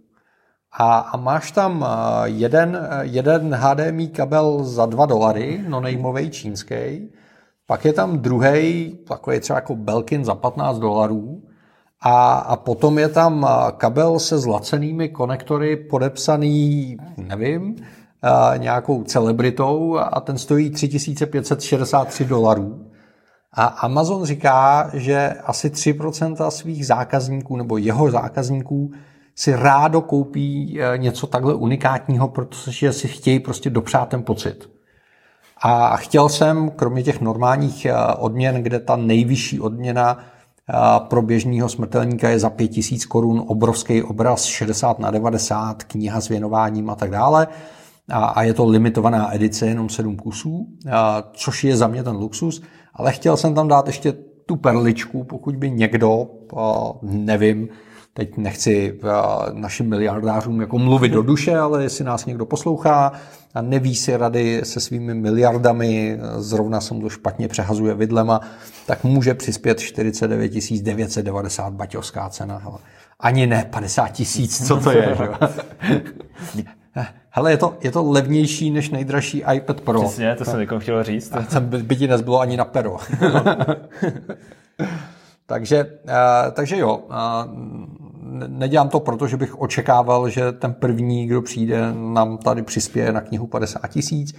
A, 0.72 0.98
a 0.98 1.16
máš 1.16 1.50
tam 1.50 1.86
eh, 1.88 2.28
jeden, 2.28 2.88
eh, 2.90 3.00
jeden 3.02 3.54
HDMI 3.54 4.08
kabel 4.08 4.64
za 4.64 4.86
2 4.86 5.06
dolary, 5.06 5.64
no 5.68 5.80
nejmovej 5.80 6.30
čínský, 6.30 7.08
pak 7.66 7.84
je 7.84 7.92
tam 7.92 8.18
druhý, 8.18 8.98
takový 9.08 9.40
třeba 9.40 9.56
jako 9.56 9.76
Belkin 9.76 10.24
za 10.24 10.34
15 10.34 10.78
dolarů, 10.78 11.42
a, 12.00 12.34
a 12.34 12.56
potom 12.56 12.98
je 12.98 13.08
tam 13.08 13.46
eh, 13.48 13.72
kabel 13.76 14.18
se 14.18 14.38
zlacenými 14.38 15.08
konektory 15.08 15.76
podepsaný, 15.76 16.96
nevím, 17.16 17.76
nějakou 18.56 19.02
celebritou 19.04 19.98
a 19.98 20.20
ten 20.20 20.38
stojí 20.38 20.70
3563 20.70 22.24
dolarů. 22.24 22.93
A 23.56 23.64
Amazon 23.64 24.24
říká, 24.24 24.90
že 24.92 25.28
asi 25.44 25.68
3% 25.68 26.48
svých 26.48 26.86
zákazníků 26.86 27.56
nebo 27.56 27.76
jeho 27.76 28.10
zákazníků 28.10 28.90
si 29.34 29.56
rádo 29.56 30.00
koupí 30.00 30.78
eh, 30.80 30.98
něco 30.98 31.26
takhle 31.26 31.54
unikátního, 31.54 32.28
protože 32.28 32.92
si 32.92 33.08
chtějí 33.08 33.40
prostě 33.40 33.70
dopřát 33.70 34.08
ten 34.08 34.22
pocit. 34.22 34.70
A 35.62 35.96
chtěl 35.96 36.28
jsem, 36.28 36.70
kromě 36.70 37.02
těch 37.02 37.20
normálních 37.20 37.86
eh, 37.86 37.94
odměn, 38.18 38.62
kde 38.62 38.80
ta 38.80 38.96
nejvyšší 38.96 39.60
odměna 39.60 40.18
eh, 40.18 40.74
pro 41.08 41.22
běžného 41.22 41.68
smrtelníka 41.68 42.28
je 42.28 42.38
za 42.38 42.50
5000 42.50 43.06
korun, 43.06 43.44
obrovský 43.46 44.02
obraz 44.02 44.44
60 44.44 44.98
na 44.98 45.10
90, 45.10 45.84
kniha 45.84 46.20
s 46.20 46.28
věnováním 46.28 46.90
a 46.90 46.94
tak 46.94 47.10
dále. 47.10 47.46
A 48.12 48.42
je 48.42 48.54
to 48.54 48.66
limitovaná 48.66 49.34
edice, 49.34 49.66
jenom 49.66 49.88
7 49.88 50.16
kusů, 50.16 50.66
což 51.32 51.64
je 51.64 51.76
za 51.76 51.86
mě 51.86 52.02
ten 52.02 52.16
luxus. 52.16 52.62
Ale 52.94 53.12
chtěl 53.12 53.36
jsem 53.36 53.54
tam 53.54 53.68
dát 53.68 53.86
ještě 53.86 54.12
tu 54.46 54.56
perličku, 54.56 55.24
pokud 55.24 55.56
by 55.56 55.70
někdo, 55.70 56.26
nevím, 57.02 57.68
teď 58.14 58.36
nechci 58.36 59.00
našim 59.52 59.88
miliardářům 59.88 60.60
jako 60.60 60.78
mluvit 60.78 61.08
do 61.08 61.22
duše, 61.22 61.58
ale 61.58 61.82
jestli 61.82 62.04
nás 62.04 62.26
někdo 62.26 62.46
poslouchá 62.46 63.12
a 63.54 63.62
neví 63.62 63.94
si 63.94 64.16
rady 64.16 64.60
se 64.64 64.80
svými 64.80 65.14
miliardami, 65.14 66.18
zrovna 66.36 66.80
se 66.80 66.94
mu 66.94 67.00
to 67.00 67.08
špatně 67.08 67.48
přehazuje 67.48 67.94
vidlema, 67.94 68.40
tak 68.86 69.04
může 69.04 69.34
přispět 69.34 69.80
49 69.80 70.52
990 70.82 71.72
baťovská 71.74 72.28
cena. 72.28 72.62
Ani 73.20 73.46
ne 73.46 73.68
50 73.70 74.08
tisíc, 74.08 74.66
co 74.66 74.80
to 74.80 74.90
je. 74.90 75.16
Že? 76.54 76.64
Hele, 77.36 77.50
je 77.50 77.56
to, 77.56 77.74
je 77.80 77.90
to 77.90 78.10
levnější 78.10 78.70
než 78.70 78.90
nejdražší 78.90 79.44
iPad 79.54 79.80
Pro. 79.80 80.02
Přesně, 80.02 80.34
to 80.34 80.44
jsem 80.44 80.60
někomu 80.60 80.80
chtěl 80.80 81.02
říct. 81.02 81.32
Tam 81.50 81.66
by 81.66 81.96
ti 81.96 82.08
nezbylo 82.08 82.40
ani 82.40 82.56
na 82.56 82.64
pero. 82.64 82.96
takže, 85.46 85.84
uh, 85.84 86.52
takže 86.52 86.78
jo, 86.78 86.96
uh, 86.96 87.14
nedělám 88.46 88.88
to 88.88 89.00
proto, 89.00 89.26
že 89.26 89.36
bych 89.36 89.60
očekával, 89.60 90.28
že 90.28 90.52
ten 90.52 90.74
první, 90.74 91.26
kdo 91.26 91.42
přijde, 91.42 91.92
nám 92.12 92.38
tady 92.38 92.62
přispěje 92.62 93.12
na 93.12 93.20
knihu 93.20 93.46
50 93.46 93.88
tisíc, 93.88 94.34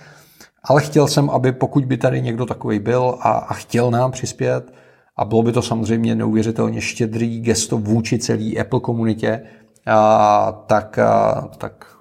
ale 0.63 0.81
chtěl 0.81 1.07
jsem, 1.07 1.29
aby 1.29 1.51
pokud 1.51 1.85
by 1.85 1.97
tady 1.97 2.21
někdo 2.21 2.45
takový 2.45 2.79
byl 2.79 3.17
a, 3.21 3.29
a 3.31 3.53
chtěl 3.53 3.91
nám 3.91 4.11
přispět, 4.11 4.73
a 5.17 5.25
bylo 5.25 5.41
by 5.41 5.51
to 5.51 5.61
samozřejmě 5.61 6.15
neuvěřitelně 6.15 6.81
štědrý 6.81 7.41
gesto 7.41 7.77
vůči 7.77 8.19
celé 8.19 8.51
Apple 8.61 8.79
komunitě, 8.79 9.41
a, 9.85 10.51
tak, 10.67 10.99
a, 10.99 11.47
tak 11.57 11.94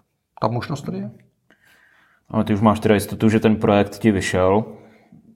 ta 0.44 0.48
možnost 0.48 0.82
tady 0.82 0.98
je. 0.98 1.10
Ale 2.28 2.44
ty 2.44 2.54
už 2.54 2.60
máš 2.60 2.80
teda 2.80 2.94
jistotu, 2.94 3.28
že 3.28 3.40
ten 3.40 3.56
projekt 3.56 3.98
ti 3.98 4.10
vyšel. 4.10 4.64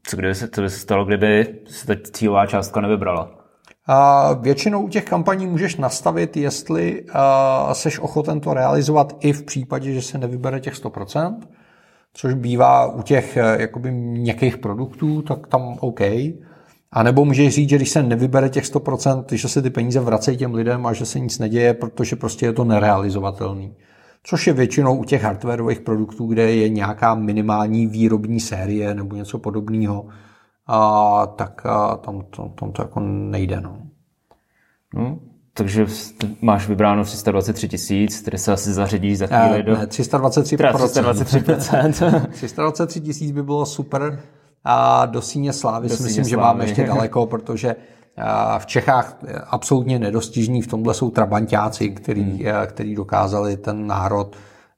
Co, 0.07 0.17
kdyby 0.17 0.35
se, 0.35 0.49
co 0.49 0.63
by 0.63 0.71
se 0.71 0.79
stalo, 0.79 1.05
kdyby 1.05 1.61
se 1.67 1.87
ta 1.87 1.95
cílová 2.13 2.47
částka 2.47 2.81
nevybrala? 2.81 3.31
A 3.87 4.33
většinou 4.33 4.83
u 4.83 4.89
těch 4.89 5.05
kampaní 5.05 5.47
můžeš 5.47 5.77
nastavit, 5.77 6.37
jestli 6.37 7.07
seš 7.73 7.99
ochoten 7.99 8.41
to 8.41 8.55
realizovat 8.55 9.17
i 9.21 9.33
v 9.33 9.43
případě, 9.43 9.93
že 9.93 10.03
se 10.03 10.19
nevybere 10.19 10.61
těch 10.61 10.75
100%, 10.75 11.39
což 12.15 12.35
bývá 12.35 12.87
u 12.87 13.03
těch 13.03 13.37
e, 13.37 13.61
jakoby 13.61 13.91
měkkých 13.91 14.59
produktů, 14.59 15.23
tak 15.23 15.47
tam 15.47 15.77
OK. 15.81 16.01
A 16.93 17.03
nebo 17.03 17.25
můžeš 17.25 17.55
říct, 17.55 17.69
že 17.69 17.77
když 17.77 17.91
se 17.91 18.03
nevybere 18.03 18.49
těch 18.49 18.65
100%, 18.65 19.25
že 19.33 19.49
se 19.49 19.63
ty 19.63 19.71
peníze 19.71 20.01
vracejí 20.01 20.37
těm 20.37 20.55
lidem 20.55 20.87
a 20.87 20.93
že 20.93 21.07
se 21.07 21.21
nic 21.21 21.39
neděje, 21.39 21.75
protože 21.75 22.17
prostě 22.17 22.47
je 22.47 22.53
to 22.53 22.65
nerealizovatelný. 22.65 23.75
Což 24.29 24.47
je 24.47 24.53
většinou 24.53 24.97
u 24.97 25.05
těch 25.05 25.23
hardwareových 25.23 25.81
produktů, 25.81 26.27
kde 26.27 26.55
je 26.55 26.69
nějaká 26.69 27.15
minimální 27.15 27.87
výrobní 27.87 28.41
série 28.41 28.95
nebo 28.95 29.17
něco 29.17 29.39
podobného, 29.39 30.07
a 30.67 31.27
tak 31.27 31.67
a 31.67 31.97
tam, 31.97 32.25
to, 32.31 32.49
tam 32.49 32.73
to 32.73 32.83
jako 32.83 33.01
nejde. 33.01 33.61
No. 33.61 33.79
No, 34.95 35.19
takže 35.55 35.87
máš 36.43 36.69
vybráno 36.69 37.05
323 37.05 37.69
tisíc, 37.69 38.21
které 38.21 38.39
se 38.39 38.53
asi 38.53 38.73
zařadí 38.73 39.17
za 39.17 39.27
chvíli 39.27 39.63
do... 39.63 39.77
Ne, 39.77 39.87
323 39.87 40.57
323 40.57 41.41
323 42.31 43.01
tisíc 43.01 43.31
by 43.31 43.43
bylo 43.43 43.67
super. 43.67 44.23
A 44.65 45.07
do 45.07 45.23
síně 45.23 45.53
slávy 45.53 45.89
do 45.89 45.97
si 45.97 46.03
myslím, 46.03 46.25
slávy. 46.25 46.31
že 46.31 46.37
máme 46.37 46.65
ještě 46.65 46.87
daleko, 46.87 47.27
protože 47.27 47.77
v 48.59 48.67
Čechách 48.67 49.19
absolutně 49.47 49.99
nedostižní 49.99 50.63
v 50.63 50.67
tomhle 50.67 50.95
jsou 50.95 51.11
trabantáci, 51.11 51.91
který, 51.91 52.23
hmm. 52.23 52.67
který 52.67 52.95
dokázali 52.95 53.57
ten 53.57 53.87
národ 53.87 54.37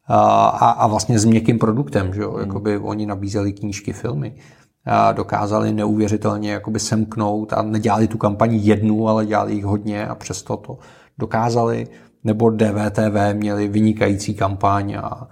a, 0.09 0.71
a 0.71 0.87
vlastně 0.87 1.19
s 1.19 1.25
měkkým 1.25 1.59
produktem, 1.59 2.15
že 2.15 2.21
jo? 2.21 2.31
Hmm. 2.31 2.41
Jakoby 2.41 2.79
oni 2.79 3.07
nabízeli 3.07 3.53
knížky, 3.53 3.93
filmy 3.93 4.35
dokázali 5.13 5.73
neuvěřitelně 5.73 6.53
jakoby 6.53 6.79
semknout 6.79 7.53
a 7.53 7.63
nedělali 7.63 8.09
tu 8.09 8.19
kampaní 8.19 8.67
jednu, 8.67 9.09
ale 9.09 9.27
dělali 9.27 9.55
jich 9.55 9.65
hodně 9.65 10.07
a 10.07 10.15
přesto 10.15 10.57
to 10.57 10.79
dokázali. 11.19 11.89
Nebo 12.25 12.51
DVTV 12.51 13.33
měli 13.33 13.69
vynikající 13.69 14.35
kampaň 14.35 14.95
a, 14.95 15.29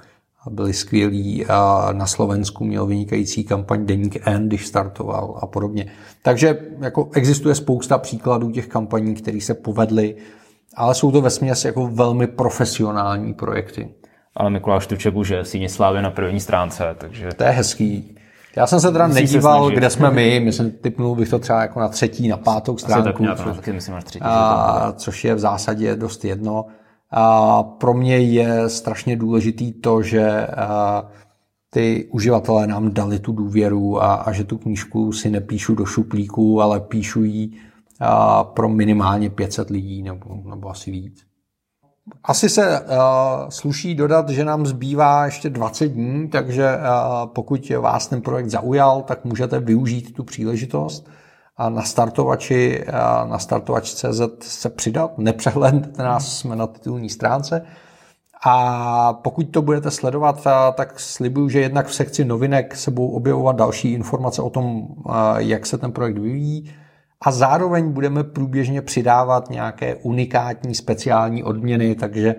byli 0.50 0.72
skvělí. 0.72 1.46
A 1.46 1.88
na 1.92 2.06
Slovensku 2.06 2.64
měl 2.64 2.86
vynikající 2.86 3.44
kampaň 3.44 3.86
Deník 3.86 4.26
N, 4.26 4.48
když 4.48 4.66
startoval 4.66 5.38
a 5.42 5.46
podobně. 5.46 5.86
Takže 6.22 6.58
jako 6.80 7.08
existuje 7.14 7.54
spousta 7.54 7.98
příkladů 7.98 8.50
těch 8.50 8.66
kampaní, 8.66 9.14
které 9.14 9.40
se 9.40 9.54
povedly, 9.54 10.16
ale 10.76 10.94
jsou 10.94 11.12
to 11.12 11.20
vesměs 11.20 11.64
jako 11.64 11.86
velmi 11.86 12.26
profesionální 12.26 13.34
projekty. 13.34 13.88
Ale 14.36 14.50
Mikuláš 14.50 14.86
Tuček 14.86 15.16
už 15.16 15.28
je 15.28 15.44
síně 15.44 15.68
slávy 15.68 16.02
na 16.02 16.10
první 16.10 16.40
stránce, 16.40 16.96
takže... 16.98 17.28
To 17.36 17.44
je 17.44 17.50
hezký. 17.50 18.14
Já 18.56 18.66
jsem 18.66 18.80
se 18.80 18.92
teda 18.92 19.06
Musí 19.06 19.20
nedíval, 19.20 19.68
se 19.68 19.74
kde 19.74 19.90
jsme 19.90 20.10
my, 20.10 20.40
myslím, 20.40 20.70
typnul 20.70 21.16
bych 21.16 21.28
to 21.28 21.38
třeba 21.38 21.62
jako 21.62 21.80
na 21.80 21.88
třetí, 21.88 22.28
na 22.28 22.36
pátou 22.36 22.76
stránku, 22.78 23.24
tak 23.26 23.36
což, 23.38 23.56
taky 23.56 23.72
myslím, 23.72 23.94
třetí, 24.04 24.24
a, 24.24 24.92
což 24.96 25.24
je 25.24 25.34
v 25.34 25.38
zásadě 25.38 25.96
dost 25.96 26.24
jedno. 26.24 26.66
A 27.10 27.62
pro 27.62 27.94
mě 27.94 28.18
je 28.18 28.68
strašně 28.68 29.16
důležitý 29.16 29.72
to, 29.72 30.02
že 30.02 30.46
ty 31.70 32.08
uživatelé 32.12 32.66
nám 32.66 32.94
dali 32.94 33.18
tu 33.18 33.32
důvěru 33.32 34.02
a, 34.02 34.14
a 34.14 34.32
že 34.32 34.44
tu 34.44 34.58
knížku 34.58 35.12
si 35.12 35.30
nepíšu 35.30 35.74
do 35.74 35.84
šuplíku, 35.84 36.62
ale 36.62 36.80
píšu 36.80 37.24
ji 37.24 37.50
pro 38.42 38.68
minimálně 38.68 39.30
500 39.30 39.70
lidí 39.70 40.02
nebo, 40.02 40.40
nebo 40.50 40.70
asi 40.70 40.90
víc. 40.90 41.28
Asi 42.24 42.48
se 42.48 42.80
uh, 42.80 42.86
sluší 43.48 43.94
dodat, 43.94 44.28
že 44.28 44.44
nám 44.44 44.66
zbývá 44.66 45.24
ještě 45.24 45.50
20 45.50 45.88
dní, 45.88 46.28
takže 46.28 46.76
uh, 46.76 47.28
pokud 47.28 47.70
vás 47.70 48.06
ten 48.06 48.22
projekt 48.22 48.50
zaujal, 48.50 49.02
tak 49.02 49.24
můžete 49.24 49.60
využít 49.60 50.14
tu 50.14 50.24
příležitost 50.24 51.10
a 51.58 51.68
na 51.68 51.82
startovači, 51.82 52.84
uh, 52.88 53.30
na 53.30 53.38
startovač.cz 53.38 54.20
se 54.40 54.70
přidat. 54.70 55.18
Nepřehledněte 55.18 56.02
nás, 56.02 56.38
jsme 56.38 56.56
na 56.56 56.66
titulní 56.66 57.08
stránce. 57.08 57.62
A 58.44 59.12
pokud 59.12 59.44
to 59.50 59.62
budete 59.62 59.90
sledovat, 59.90 60.46
tak 60.74 61.00
slibuju, 61.00 61.48
že 61.48 61.60
jednak 61.60 61.86
v 61.86 61.94
sekci 61.94 62.24
novinek 62.24 62.76
se 62.76 62.90
budou 62.90 63.08
objevovat 63.08 63.56
další 63.56 63.92
informace 63.92 64.42
o 64.42 64.50
tom, 64.50 64.86
jak 65.38 65.66
se 65.66 65.78
ten 65.78 65.92
projekt 65.92 66.18
vyvíjí 66.18 66.70
a 67.20 67.30
zároveň 67.30 67.92
budeme 67.92 68.24
průběžně 68.24 68.82
přidávat 68.82 69.50
nějaké 69.50 69.94
unikátní 69.94 70.74
speciální 70.74 71.44
odměny, 71.44 71.94
takže 71.94 72.34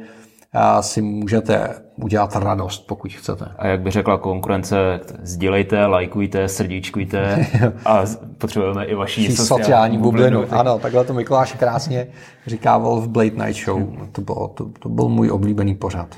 si 0.82 1.02
můžete 1.02 1.76
udělat 1.96 2.36
radost, 2.36 2.88
pokud 2.88 3.14
chcete. 3.14 3.46
A 3.58 3.68
jak 3.68 3.82
by 3.82 3.92
řekla 3.92 4.18
konkurence, 4.18 5.00
sdílejte, 5.22 5.86
lajkujte, 5.86 6.48
srdíčkujte 6.48 7.46
a 7.86 8.02
potřebujeme 8.38 8.86
i 8.86 8.96
vaší 8.96 9.32
sociální, 9.32 9.48
sociální 9.48 9.98
bublinu. 9.98 10.42
bublinu. 10.42 10.60
Ano, 10.60 10.80
takhle 10.80 11.06
to 11.06 11.14
Mikuláš 11.14 11.54
krásně 11.54 12.08
říkával 12.48 13.02
v 13.02 13.08
Blade 13.08 13.46
Night 13.46 13.66
Show. 13.66 13.82
To, 14.12 14.22
bylo, 14.22 14.48
to, 14.48 14.66
to 14.80 14.90
byl 14.90 15.10
můj 15.10 15.32
oblíbený 15.32 15.76
pořad. 15.76 16.16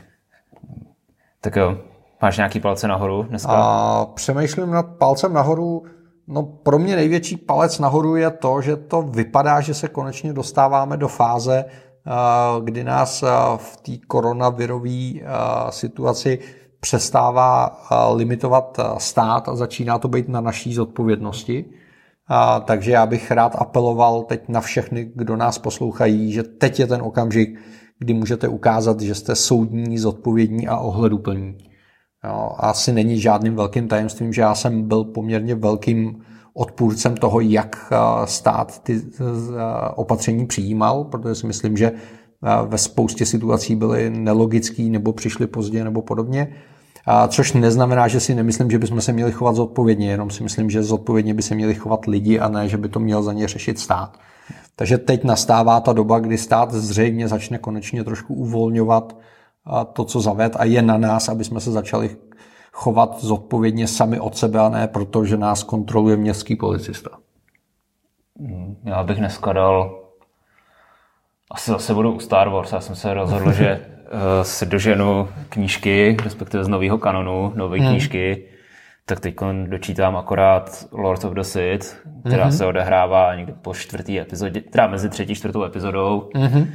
Tak 1.42 1.56
jo, 1.56 1.78
máš 2.22 2.38
nějaký 2.38 2.60
palce 2.60 2.88
nahoru 2.88 3.24
dneska? 3.24 3.52
A 3.52 4.06
přemýšlím 4.06 4.72
nad 4.72 4.86
palcem 4.98 5.34
nahoru. 5.34 5.84
No 6.28 6.44
pro 6.44 6.80
mě 6.80 6.96
největší 6.96 7.38
palec 7.38 7.80
nahoru 7.80 8.16
je 8.16 8.30
to, 8.30 8.62
že 8.62 8.76
to 8.76 9.02
vypadá, 9.02 9.62
že 9.62 9.74
se 9.74 9.88
konečně 9.88 10.34
dostáváme 10.34 10.98
do 10.98 11.08
fáze, 11.08 11.66
kdy 12.64 12.84
nás 12.84 13.24
v 13.58 13.78
té 13.82 13.92
koronavirové 14.08 15.12
situaci 15.70 16.40
přestává 16.80 17.82
limitovat 18.14 18.80
stát 18.98 19.50
a 19.50 19.56
začíná 19.56 20.00
to 20.00 20.08
být 20.08 20.30
na 20.30 20.42
naší 20.42 20.74
zodpovědnosti. 20.74 21.66
Takže 22.66 22.92
já 22.92 23.06
bych 23.06 23.32
rád 23.32 23.56
apeloval 23.60 24.24
teď 24.24 24.50
na 24.50 24.62
všechny, 24.62 25.12
kdo 25.16 25.36
nás 25.36 25.58
poslouchají, 25.58 26.32
že 26.32 26.44
teď 26.44 26.80
je 26.80 26.88
ten 26.88 27.02
okamžik, 27.02 27.60
kdy 28.00 28.14
můžete 28.14 28.48
ukázat, 28.48 29.02
že 29.02 29.16
jste 29.16 29.36
soudní, 29.36 29.98
zodpovědní 29.98 30.68
a 30.68 30.78
ohleduplní. 30.78 31.58
Jo, 32.24 32.52
asi 32.58 32.94
není 32.94 33.20
žádným 33.20 33.56
velkým 33.56 33.88
tajemstvím, 33.88 34.34
že 34.34 34.42
já 34.42 34.56
jsem 34.56 34.88
byl 34.88 35.04
poměrně 35.04 35.56
velkým 35.56 36.22
odpůrcem 36.54 37.18
toho, 37.18 37.40
jak 37.40 37.92
eh, 37.92 38.28
stát 38.28 38.80
ty 38.84 39.02
eh, 39.02 39.24
opatření 39.96 40.46
přijímal, 40.46 41.04
protože 41.04 41.36
si 41.36 41.48
myslím, 41.48 41.78
že 41.78 41.92
eh, 41.92 42.68
ve 42.68 42.78
spoustě 42.78 43.26
situací 43.26 43.76
byly 43.76 44.10
nelogický 44.10 44.90
nebo 44.90 45.14
přišly 45.14 45.48
pozdě 45.48 45.84
nebo 45.84 46.02
podobně. 46.02 46.56
A 47.06 47.28
což 47.28 47.54
neznamená, 47.54 48.08
že 48.08 48.20
si 48.20 48.36
nemyslím, 48.36 48.72
že 48.72 48.80
bychom 48.80 49.02
se 49.02 49.14
měli 49.14 49.32
chovat 49.32 49.56
zodpovědně, 49.56 50.12
jenom 50.12 50.30
si 50.30 50.44
myslím, 50.44 50.70
že 50.70 50.84
zodpovědně 50.84 51.34
by 51.34 51.42
se 51.42 51.56
měli 51.56 51.76
chovat 51.76 52.06
lidi 52.06 52.40
a 52.40 52.50
ne, 52.50 52.68
že 52.68 52.78
by 52.78 52.90
to 52.90 53.00
měl 53.00 53.24
za 53.24 53.34
ně 53.34 53.48
řešit 53.48 53.80
stát. 53.80 54.18
Takže 54.76 54.98
teď 54.98 55.24
nastává 55.24 55.80
ta 55.80 55.94
doba, 55.94 56.20
kdy 56.20 56.38
stát 56.38 56.74
zřejmě 56.74 57.28
začne 57.28 57.58
konečně 57.58 58.04
trošku 58.04 58.34
uvolňovat 58.34 59.18
to, 59.94 60.06
co 60.06 60.22
zaved 60.22 60.56
a 60.56 60.66
je 60.66 60.82
na 60.82 60.98
nás, 60.98 61.30
aby 61.30 61.44
jsme 61.44 61.60
se 61.60 61.72
začali 61.72 62.18
chovat 62.72 63.20
zodpovědně 63.20 63.88
sami 63.88 64.20
od 64.20 64.38
sebe 64.38 64.60
a 64.60 64.70
ne 64.70 64.88
proto, 64.88 65.26
že 65.26 65.38
nás 65.38 65.64
kontroluje 65.64 66.18
městský 66.18 66.56
policista. 66.56 67.10
Hmm, 68.40 68.76
já 68.84 69.04
bych 69.04 69.18
dneska 69.18 69.54
dal 69.54 70.02
asi 71.52 71.72
zase 71.72 71.94
budu 71.94 72.12
u 72.12 72.20
Star 72.20 72.50
Wars. 72.50 72.72
Já 72.72 72.80
jsem 72.80 72.96
se 72.96 73.14
rozhodl, 73.14 73.52
že 73.52 73.80
uh, 73.80 74.20
si 74.42 74.66
doženu 74.66 75.28
knížky, 75.50 76.18
respektive 76.24 76.64
z 76.64 76.68
nového 76.68 76.98
kanonu, 76.98 77.54
nové 77.56 77.78
hmm. 77.78 77.90
knížky. 77.90 78.46
Tak 79.06 79.20
teď 79.20 79.36
dočítám 79.66 80.18
akorát 80.18 80.86
Lord 80.92 81.24
of 81.24 81.34
the 81.34 81.42
Sith, 81.42 81.98
která 82.28 82.44
hmm. 82.44 82.52
se 82.52 82.66
odehrává 82.66 83.36
někdy 83.36 83.54
po 83.62 83.74
čtvrtý 83.74 84.20
epizodě, 84.20 84.62
teda 84.62 84.88
mezi 84.88 85.10
třetí 85.10 85.32
a 85.32 85.36
čtvrtou 85.36 85.64
epizodou. 85.64 86.30
Hmm. 86.36 86.68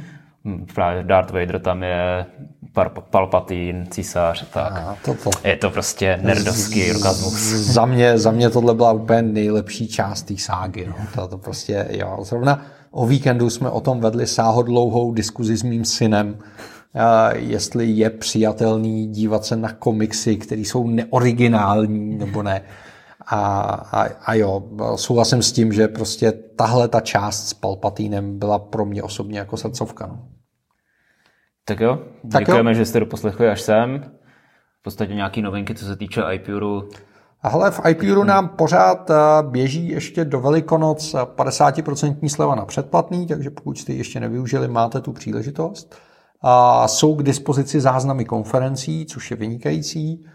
Právě 0.75 1.03
Darth 1.03 1.31
Vader 1.31 1.59
tam 1.59 1.83
je, 1.83 2.25
Palpatine, 3.09 3.85
císař, 3.89 4.49
tak. 4.53 4.71
Aha, 4.71 4.97
to, 5.05 5.13
to. 5.13 5.29
Je 5.43 5.55
to 5.55 5.69
prostě 5.69 6.19
nerdovský 6.23 6.91
orgasmus. 6.91 7.33
Za 7.49 7.85
mě, 7.85 8.17
za 8.17 8.31
mě 8.31 8.49
tohle 8.49 8.75
byla 8.75 8.91
úplně 8.91 9.21
nejlepší 9.21 9.87
část 9.87 10.21
té 10.21 10.37
ságy. 10.37 10.87
No. 10.87 10.95
To, 11.15 11.27
to 11.27 11.37
prostě, 11.37 11.87
jo. 11.89 12.17
Zrovna 12.21 12.61
o 12.91 13.05
víkendu 13.05 13.49
jsme 13.49 13.69
o 13.69 13.81
tom 13.81 13.99
vedli 13.99 14.27
sáhodlouhou 14.27 15.13
diskuzi 15.13 15.57
s 15.57 15.63
mým 15.63 15.85
synem, 15.85 16.37
jestli 17.35 17.91
je 17.91 18.09
přijatelný 18.09 19.07
dívat 19.07 19.45
se 19.45 19.55
na 19.55 19.73
komiksy, 19.73 20.35
které 20.35 20.61
jsou 20.61 20.87
neoriginální 20.87 22.17
nebo 22.17 22.43
ne. 22.43 22.61
A, 23.27 23.37
a, 23.91 24.03
a 24.25 24.33
jo, 24.33 24.63
souhlasím 24.95 25.41
s 25.41 25.51
tím, 25.51 25.73
že 25.73 25.87
prostě 25.87 26.31
tahle 26.31 26.87
ta 26.87 27.01
část 27.01 27.47
s 27.47 27.53
Palpatínem 27.53 28.39
byla 28.39 28.59
pro 28.59 28.85
mě 28.85 29.03
osobně 29.03 29.39
jako 29.39 29.57
srdcovka. 29.57 30.07
No. 30.07 30.19
Tak 31.67 31.79
jo, 31.79 31.99
tak 32.31 32.41
děkujeme, 32.41 32.71
jo. 32.71 32.75
že 32.75 32.85
jste 32.85 32.99
doposlechli 32.99 33.49
až 33.49 33.61
sem. 33.61 34.01
V 34.79 34.83
podstatě 34.83 35.15
nějaké 35.15 35.41
novinky, 35.41 35.75
co 35.75 35.85
se 35.85 35.95
týče 35.95 36.21
iPuru. 36.33 36.89
A 37.41 37.49
hele, 37.49 37.71
v 37.71 37.81
iPuru 37.89 38.23
nám 38.23 38.49
pořád 38.49 39.09
eh, 39.09 39.13
běží 39.41 39.89
ještě 39.89 40.25
do 40.25 40.39
Velikonoc 40.39 41.13
50% 41.13 42.27
sleva 42.27 42.55
na 42.55 42.65
předplatný, 42.65 43.27
takže 43.27 43.49
pokud 43.49 43.77
jste 43.77 43.91
ji 43.91 43.97
ještě 43.97 44.19
nevyužili, 44.19 44.67
máte 44.67 45.01
tu 45.01 45.13
příležitost. 45.13 45.95
A 46.41 46.87
jsou 46.87 47.15
k 47.15 47.23
dispozici 47.23 47.81
záznamy 47.81 48.25
konferencí, 48.25 49.05
což 49.05 49.31
je 49.31 49.37
vynikající. 49.37 50.25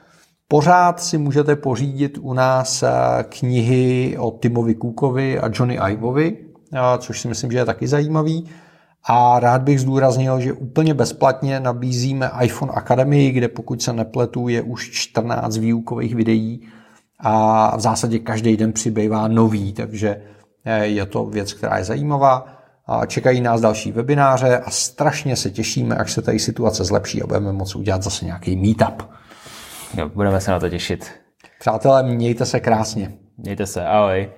Pořád 0.48 1.00
si 1.00 1.18
můžete 1.18 1.56
pořídit 1.56 2.18
u 2.20 2.32
nás 2.32 2.82
eh, 2.82 2.90
knihy 3.28 4.16
o 4.18 4.30
Timovi 4.30 4.74
Cookovi 4.74 5.38
a 5.38 5.50
Johnny 5.52 5.78
Ivovi, 5.90 6.38
eh, 6.74 6.78
což 6.98 7.20
si 7.20 7.28
myslím, 7.28 7.52
že 7.52 7.58
je 7.58 7.64
taky 7.64 7.88
zajímavý. 7.88 8.50
A 9.05 9.40
rád 9.40 9.62
bych 9.62 9.80
zdůraznil, 9.80 10.40
že 10.40 10.53
úplně 10.53 10.94
bezplatně 10.94 11.61
nabízíme 11.61 12.30
iPhone 12.40 12.72
Academy, 12.72 13.30
kde 13.30 13.48
pokud 13.48 13.82
se 13.82 13.92
nepletu, 13.92 14.48
je 14.48 14.62
už 14.62 14.90
14 14.90 15.57
výukových 15.57 16.14
videí 16.14 16.68
a 17.18 17.76
v 17.76 17.80
zásadě 17.80 18.18
každý 18.18 18.57
den 18.57 18.72
přibývá 18.72 19.28
nový, 19.28 19.72
takže 19.72 20.22
eh, 20.64 20.86
je 20.86 21.07
to 21.07 21.24
věc, 21.24 21.53
která 21.53 21.78
je 21.78 21.84
zajímavá. 21.84 22.46
Čekají 23.07 23.40
nás 23.40 23.61
další 23.61 23.92
webináře 23.92 24.59
a 24.59 24.70
strašně 24.70 25.36
se 25.36 25.50
těšíme, 25.50 25.96
až 25.96 26.12
se 26.12 26.22
tady 26.22 26.38
situace 26.38 26.84
zlepší 26.84 27.22
a 27.22 27.26
budeme 27.26 27.53
moci 27.53 27.78
udělat 27.78 28.03
zase 28.03 28.24
nějaký 28.24 28.57
meetup. 28.57 29.09
Jo, 29.96 30.11
budeme 30.14 30.40
se 30.40 30.50
na 30.50 30.61
to 30.61 30.68
těšit. 30.68 31.11
Přátelé, 31.61 32.03
mějte 32.03 32.46
se 32.46 32.61
krásně. 32.61 33.12
Mějte 33.38 33.66
se, 33.66 33.86
ahoj. 33.86 34.30